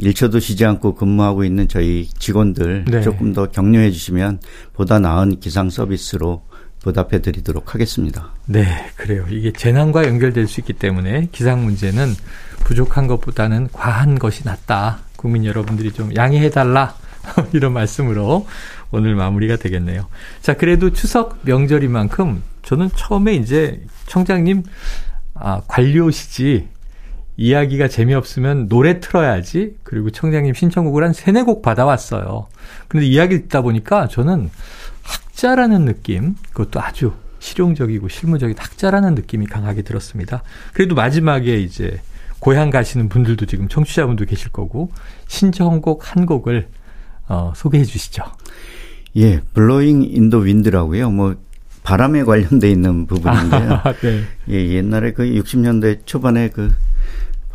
[0.01, 3.03] 1초도 쉬지 않고 근무하고 있는 저희 직원들 네.
[3.03, 4.41] 조금 더 격려해 주시면
[4.73, 6.43] 보다 나은 기상 서비스로
[6.87, 8.31] 보답해 드리도록 하겠습니다.
[8.47, 8.65] 네,
[8.95, 9.27] 그래요.
[9.29, 12.15] 이게 재난과 연결될 수 있기 때문에 기상 문제는
[12.61, 15.01] 부족한 것보다는 과한 것이 낫다.
[15.17, 16.95] 국민 여러분들이 좀 양해해 달라.
[17.53, 18.47] 이런 말씀으로
[18.93, 20.07] 오늘 마무리가 되겠네요.
[20.43, 24.63] 자, 그래도 추석 명절인 만큼 저는 처음에 이제 청장님
[25.35, 26.69] 아, 관료시지
[27.37, 29.77] 이야기가 재미없으면 노래 틀어야지.
[29.83, 32.47] 그리고 청장님 신청곡을 한 세네 곡 받아왔어요.
[32.89, 34.51] 근데 이야기 듣다 보니까 저는
[35.03, 40.43] 학자라는 느낌, 그것도 아주 실용적이고 실무적인 학자라는 느낌이 강하게 들었습니다.
[40.73, 42.01] 그래도 마지막에 이제
[42.39, 44.91] 고향 가시는 분들도 지금 청취자분도 계실 거고
[45.29, 46.69] 신청곡 한 곡을
[47.29, 48.25] 어, 소개해 주시죠.
[49.17, 51.11] 예, Blowin' in the Wind라고요.
[51.11, 51.37] 뭐
[51.83, 53.83] 바람에 관련돼 있는 부분인데요.
[54.03, 54.23] 네.
[54.51, 56.73] 예, 옛날에 그 60년대 초반에 그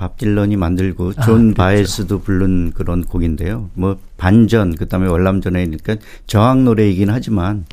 [0.01, 1.53] 밥 딜런이 만들고 아, 존 아, 그렇죠.
[1.53, 3.69] 바에즈도 부른 그런 곡인데요.
[3.75, 7.65] 뭐 반전 그다음에 월남전에 그러니까 저항 노래이긴 하지만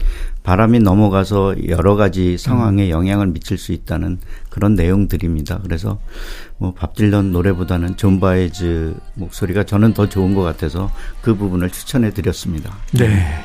[0.42, 2.90] 바람이 넘어가서 여러 가지 상황에 음.
[2.90, 4.18] 영향을 미칠 수 있다는
[4.50, 5.60] 그런 내용들입니다.
[5.62, 6.00] 그래서
[6.58, 12.10] 뭐 밥 딜런 노래보다는 존 바에즈 목소리가 저는 더 좋은 것 같아서 그 부분을 추천해
[12.10, 12.76] 드렸습니다.
[12.92, 13.42] 네.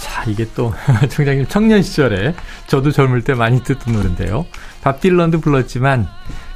[0.00, 0.72] 자, 이게 또
[1.10, 2.34] 청장님 청년 시절에
[2.66, 4.46] 저도 젊을 때 많이 듣던 노래인데요.
[4.80, 6.08] 밥 딜런도 불렀지만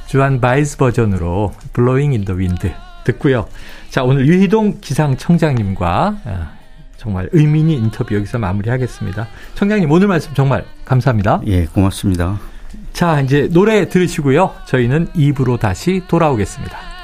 [0.07, 2.71] 존 바에즈 버전으로 Blowin' in the Wind
[3.05, 3.47] 듣고요.
[3.89, 6.51] 자, 오늘 유희동 기상청장님과 아,
[6.97, 9.27] 정말 의미 있는 인터뷰 여기서 마무리하겠습니다.
[9.55, 11.41] 청장님 오늘 말씀 정말 감사합니다.
[11.47, 12.39] 예, 고맙습니다.
[12.93, 14.51] 자, 이제 노래 들으시고요.
[14.65, 16.94] 저희는 입으로 다시 돌아오겠습니다.